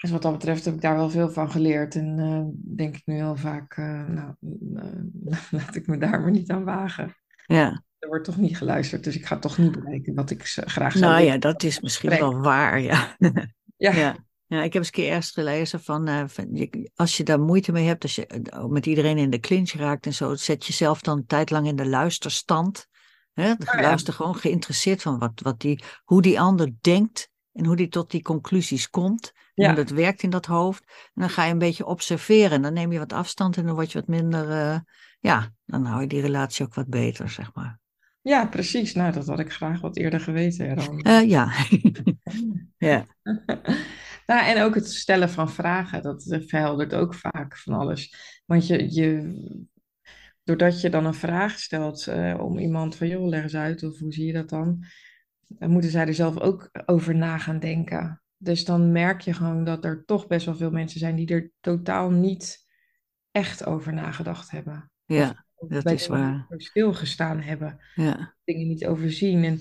dus 0.04 0.12
wat 0.12 0.22
dat 0.22 0.32
betreft 0.32 0.64
heb 0.64 0.74
ik 0.74 0.80
daar 0.80 0.96
wel 0.96 1.10
veel 1.10 1.30
van 1.30 1.50
geleerd. 1.50 1.94
En 1.94 2.18
eh, 2.18 2.76
denk 2.76 2.96
ik 2.96 3.02
nu 3.04 3.14
heel 3.14 3.36
vaak, 3.36 3.76
eh, 3.76 4.08
nou, 4.08 4.34
eh, 4.74 5.38
laat 5.60 5.74
ik 5.74 5.86
me 5.86 5.98
daar 5.98 6.20
maar 6.20 6.30
niet 6.30 6.50
aan 6.50 6.64
wagen. 6.64 7.16
ja. 7.46 7.82
Er 7.98 8.10
wordt 8.10 8.24
toch 8.24 8.36
niet 8.36 8.56
geluisterd, 8.56 9.04
dus 9.04 9.16
ik 9.16 9.26
ga 9.26 9.38
toch 9.38 9.58
niet 9.58 9.72
bereiken 9.72 10.14
wat 10.14 10.30
ik 10.30 10.42
graag 10.44 10.92
zou 10.92 11.04
Nou 11.04 11.24
ja, 11.24 11.38
dat 11.38 11.62
is 11.62 11.80
misschien 11.80 12.10
wel 12.10 12.40
waar, 12.40 12.80
ja. 12.80 13.16
Ja, 13.76 13.92
Ja. 13.92 14.16
Ja, 14.46 14.62
ik 14.62 14.72
heb 14.72 14.82
eens 14.82 14.86
een 14.86 14.92
keer 14.92 15.08
ergens 15.08 15.30
gelezen 15.30 15.80
van, 15.80 16.28
als 16.94 17.16
je 17.16 17.22
daar 17.22 17.40
moeite 17.40 17.72
mee 17.72 17.86
hebt, 17.86 18.02
als 18.02 18.14
je 18.14 18.42
met 18.68 18.86
iedereen 18.86 19.18
in 19.18 19.30
de 19.30 19.40
clinch 19.40 19.72
raakt 19.72 20.06
en 20.06 20.14
zo, 20.14 20.34
zet 20.34 20.66
jezelf 20.66 21.00
dan 21.00 21.18
een 21.18 21.26
tijd 21.26 21.50
lang 21.50 21.66
in 21.66 21.76
de 21.76 21.86
luisterstand. 21.86 22.88
Hè? 23.34 23.50
Oh 23.50 23.56
ja. 23.58 23.80
Luister 23.80 24.12
gewoon 24.14 24.36
geïnteresseerd 24.36 25.02
van 25.02 25.18
wat, 25.18 25.40
wat 25.42 25.60
die, 25.60 25.82
hoe 26.04 26.22
die 26.22 26.40
ander 26.40 26.70
denkt 26.80 27.28
en 27.52 27.64
hoe 27.66 27.76
die 27.76 27.88
tot 27.88 28.10
die 28.10 28.22
conclusies 28.22 28.90
komt. 28.90 29.32
En 29.34 29.64
Ja. 29.64 29.66
hoe 29.74 29.84
dat 29.84 29.90
werkt 29.90 30.22
in 30.22 30.30
dat 30.30 30.46
hoofd. 30.46 30.82
En 30.88 31.20
dan 31.20 31.30
ga 31.30 31.44
je 31.44 31.52
een 31.52 31.58
beetje 31.58 31.86
observeren 31.86 32.50
en 32.50 32.62
dan 32.62 32.72
neem 32.72 32.92
je 32.92 32.98
wat 32.98 33.12
afstand 33.12 33.56
en 33.56 33.66
dan 33.66 33.74
word 33.74 33.92
je 33.92 33.98
wat 33.98 34.08
minder, 34.08 34.50
eh, 34.50 34.78
ja, 35.20 35.50
dan 35.64 35.84
hou 35.84 36.00
je 36.00 36.06
die 36.06 36.20
relatie 36.20 36.64
ook 36.66 36.74
wat 36.74 36.88
beter, 36.88 37.28
zeg 37.30 37.54
maar. 37.54 37.80
ja, 38.22 38.46
precies. 38.46 38.94
Nou, 38.94 39.12
dat 39.12 39.26
had 39.26 39.38
ik 39.38 39.52
graag 39.52 39.80
wat 39.80 39.96
eerder 39.96 40.20
geweten. 40.20 40.76
Eh, 41.02 41.28
ja. 41.28 41.52
ja. 42.88 43.04
Nou, 44.26 44.44
en 44.46 44.62
ook 44.62 44.74
het 44.74 44.88
stellen 44.90 45.30
van 45.30 45.50
vragen, 45.50 46.02
dat 46.02 46.22
verheldert 46.46 46.94
ook 46.94 47.14
vaak 47.14 47.58
van 47.58 47.74
alles. 47.74 48.16
Want 48.46 48.66
je, 48.66 48.94
je, 48.94 49.34
doordat 50.44 50.80
je 50.80 50.90
dan 50.90 51.04
een 51.06 51.14
vraag 51.14 51.58
stelt 51.58 52.06
eh, 52.06 52.38
om 52.40 52.58
iemand 52.58 52.96
van, 52.96 53.08
joh, 53.08 53.28
leg 53.28 53.42
eens 53.42 53.54
uit, 53.54 53.82
of 53.82 53.98
hoe 53.98 54.12
zie 54.12 54.26
je 54.26 54.32
dat 54.32 54.48
dan? 54.48 54.84
Dan 55.48 55.70
moeten 55.70 55.90
zij 55.90 56.06
er 56.06 56.14
zelf 56.14 56.40
ook 56.40 56.70
over 56.86 57.14
na 57.14 57.38
gaan 57.38 57.58
denken. 57.58 58.22
Dus 58.36 58.64
dan 58.64 58.92
merk 58.92 59.20
je 59.20 59.32
gewoon 59.32 59.64
dat 59.64 59.84
er 59.84 60.04
toch 60.04 60.26
best 60.26 60.46
wel 60.46 60.56
veel 60.56 60.70
mensen 60.70 61.00
zijn 61.00 61.16
die 61.16 61.28
er 61.28 61.50
totaal 61.60 62.10
niet 62.10 62.66
echt 63.30 63.64
over 63.66 63.92
nagedacht 63.92 64.50
hebben. 64.50 64.90
ja, 65.04 65.46
Of 65.54 65.68
dat 65.68 65.90
is 65.90 66.06
waar. 66.06 66.46
stilgestaan 66.48 67.40
hebben. 67.40 67.80
Ja. 67.94 68.36
dingen 68.44 68.66
niet 68.66 68.86
overzien. 68.86 69.44
En 69.44 69.60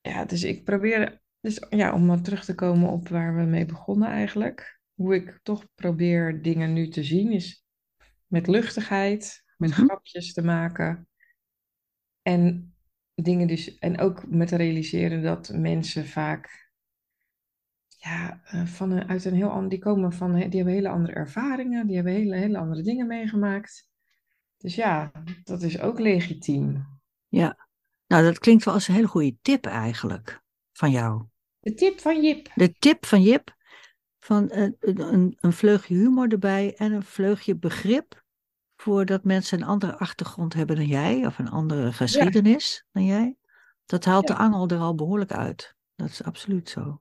ja, 0.00 0.24
dus 0.24 0.42
ik 0.42 0.64
probeer, 0.64 1.20
dus 1.40 1.66
ja, 1.70 1.92
om 1.92 2.06
maar 2.06 2.20
terug 2.20 2.44
te 2.44 2.54
komen 2.54 2.90
op 2.90 3.08
waar 3.08 3.36
we 3.36 3.42
mee 3.42 3.66
begonnen 3.66 4.08
eigenlijk. 4.08 4.80
Hoe 4.94 5.14
ik 5.14 5.40
toch 5.42 5.66
probeer 5.74 6.42
dingen 6.42 6.72
nu 6.72 6.88
te 6.88 7.04
zien, 7.04 7.32
is 7.32 7.64
met 8.26 8.46
luchtigheid, 8.46 9.44
met 9.56 9.70
Mhm. 9.70 9.84
grapjes 9.84 10.32
te 10.32 10.42
maken. 10.42 11.08
En 12.22 12.74
dingen 13.14 13.46
dus, 13.46 13.78
en 13.78 13.98
ook 13.98 14.26
met 14.28 14.48
te 14.48 14.56
realiseren 14.56 15.22
dat 15.22 15.52
mensen 15.54 16.06
vaak, 16.06 16.70
ja, 17.86 18.40
eh, 18.44 18.66
van 18.66 18.90
een, 18.90 19.08
uit 19.08 19.24
een 19.24 19.34
heel 19.34 19.50
ander, 19.50 19.70
die 19.70 19.78
komen 19.78 20.12
van, 20.12 20.34
die 20.34 20.42
hebben 20.42 20.74
hele 20.74 20.88
andere 20.88 21.12
ervaringen, 21.12 21.86
die 21.86 21.94
hebben 21.96 22.12
hele, 22.12 22.36
hele 22.36 22.58
andere 22.58 22.82
dingen 22.82 23.06
meegemaakt. 23.06 23.88
Dus 24.56 24.74
ja, 24.74 25.12
dat 25.44 25.62
is 25.62 25.80
ook 25.80 25.98
legitiem. 25.98 26.86
Ja, 27.28 27.68
nou 28.06 28.24
dat 28.24 28.38
klinkt 28.38 28.64
wel 28.64 28.74
als 28.74 28.88
een 28.88 28.94
hele 28.94 29.06
goede 29.06 29.36
tip 29.42 29.66
eigenlijk 29.66 30.42
van 30.72 30.90
jou. 30.90 31.24
De 31.60 31.74
tip 31.74 32.00
van 32.00 32.22
Jip. 32.22 32.50
De 32.54 32.72
tip 32.78 33.06
van 33.06 33.22
Jip, 33.22 33.56
van 34.20 34.50
eh, 34.50 34.62
een, 34.80 35.00
een, 35.00 35.36
een 35.40 35.52
vleugje 35.52 35.94
humor 35.94 36.28
erbij 36.28 36.74
en 36.76 36.92
een 36.92 37.02
vleugje 37.02 37.56
begrip 37.56 38.24
voor 38.76 39.04
dat 39.06 39.24
mensen 39.24 39.60
een 39.60 39.66
andere 39.66 39.98
achtergrond 39.98 40.54
hebben 40.54 40.76
dan 40.76 40.86
jij 40.86 41.26
of 41.26 41.38
een 41.38 41.50
andere 41.50 41.92
geschiedenis 41.92 42.84
dan 42.92 43.04
jij. 43.04 43.36
Dat 43.86 44.04
haalt 44.04 44.28
Ja. 44.28 44.34
de 44.34 44.40
angel 44.40 44.68
er 44.68 44.78
al 44.78 44.94
behoorlijk 44.94 45.32
uit. 45.32 45.74
Dat 45.94 46.08
is 46.08 46.22
absoluut 46.22 46.68
zo. 46.68 47.00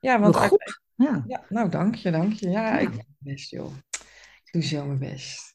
Ja, 0.00 0.20
want 0.20 0.36
uit- 0.36 0.48
goed. 0.48 0.80
Ja, 0.94 1.24
Ja, 1.26 1.44
nou, 1.48 1.68
dank 1.68 1.94
je, 1.94 2.10
dank 2.10 2.32
je. 2.32 2.50
Ja, 2.50 2.78
ik 2.78 2.86
doe 2.86 2.94
mijn 2.96 3.16
best, 3.18 3.50
joh. 3.50 3.72
Ik 4.44 4.52
doe 4.52 4.62
zo 4.62 4.86
mijn 4.86 4.98
best. 4.98 5.54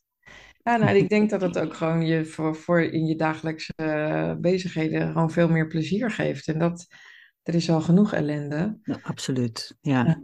Ja, 0.64 0.78
nou, 0.78 0.98
ik 0.98 1.10
denk 1.10 1.30
dat 1.30 1.42
het 1.42 1.60
ook 1.60 1.74
gewoon 1.74 2.06
je 2.06 2.26
voor, 2.26 2.56
voor 2.56 2.82
in 2.82 3.06
je 3.06 3.16
dagelijkse 3.16 3.74
eh, 3.76 4.34
bezigheden 4.36 5.12
gewoon 5.12 5.32
veel 5.32 5.50
meer 5.50 5.68
plezier 5.68 6.12
geeft. 6.12 6.48
En 6.48 6.60
dat, 6.60 6.88
er 7.44 7.56
is 7.56 7.70
al 7.70 7.82
genoeg 7.82 8.14
ellende. 8.14 8.80
absoluut. 9.02 9.78
Ja, 9.82 10.06
Ehm, 10.06 10.20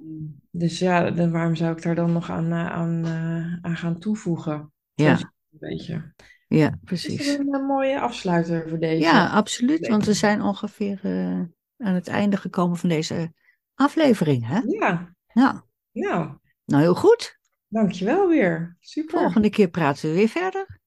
dus 0.51 0.79
ja, 0.79 1.11
dan 1.11 1.31
waarom 1.31 1.55
zou 1.55 1.75
ik 1.75 1.81
daar 1.81 1.95
dan 1.95 2.11
nog 2.11 2.29
aan, 2.29 2.51
eh, 2.51 2.65
aan, 2.71 3.05
eh, 3.05 3.57
aan 3.61 3.77
gaan 3.77 3.99
toevoegen? 3.99 4.71
Ja, 4.93 5.32
een 5.53 5.59
beetje. 5.69 6.13
ja, 6.47 6.67
Is 6.69 6.77
precies. 6.83 7.27
dat 7.27 7.39
een, 7.39 7.53
eh, 7.53 7.67
mooie 7.67 7.99
afsluiter 7.99 8.69
voor 8.69 8.79
deze? 8.79 9.01
Ja, 9.01 9.29
absoluut. 9.29 9.87
Want 9.87 10.05
we 10.05 10.13
zijn 10.13 10.41
ongeveer 10.41 10.99
eh, 11.03 11.39
aan 11.77 11.93
het 11.93 12.07
einde 12.07 12.37
gekomen 12.37 12.77
van 12.77 12.89
deze 12.89 13.33
aflevering. 13.73 14.47
Hè? 14.47 14.59
Ja, 14.59 15.15
Nou, 15.33 15.59
nou, 15.91 16.37
nou 16.65 16.81
heel 16.81 16.95
goed. 16.95 17.39
dankjewel 17.67 18.27
weer. 18.27 18.77
Super. 18.79 19.19
Volgende 19.19 19.49
keer 19.49 19.69
praten 19.69 20.09
we 20.09 20.15
weer 20.15 20.27
verder. 20.27 20.79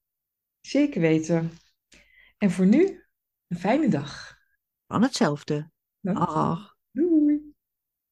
Zeker 0.60 1.00
weten. 1.00 1.50
En 2.38 2.50
voor 2.50 2.66
nu, 2.66 3.04
een 3.48 3.58
fijne 3.58 3.88
dag. 3.88 4.36
Van 4.86 5.02
hetzelfde. 5.02 5.70
Dank 6.00 6.18
je. 6.18 6.24
Ach. 6.24 6.75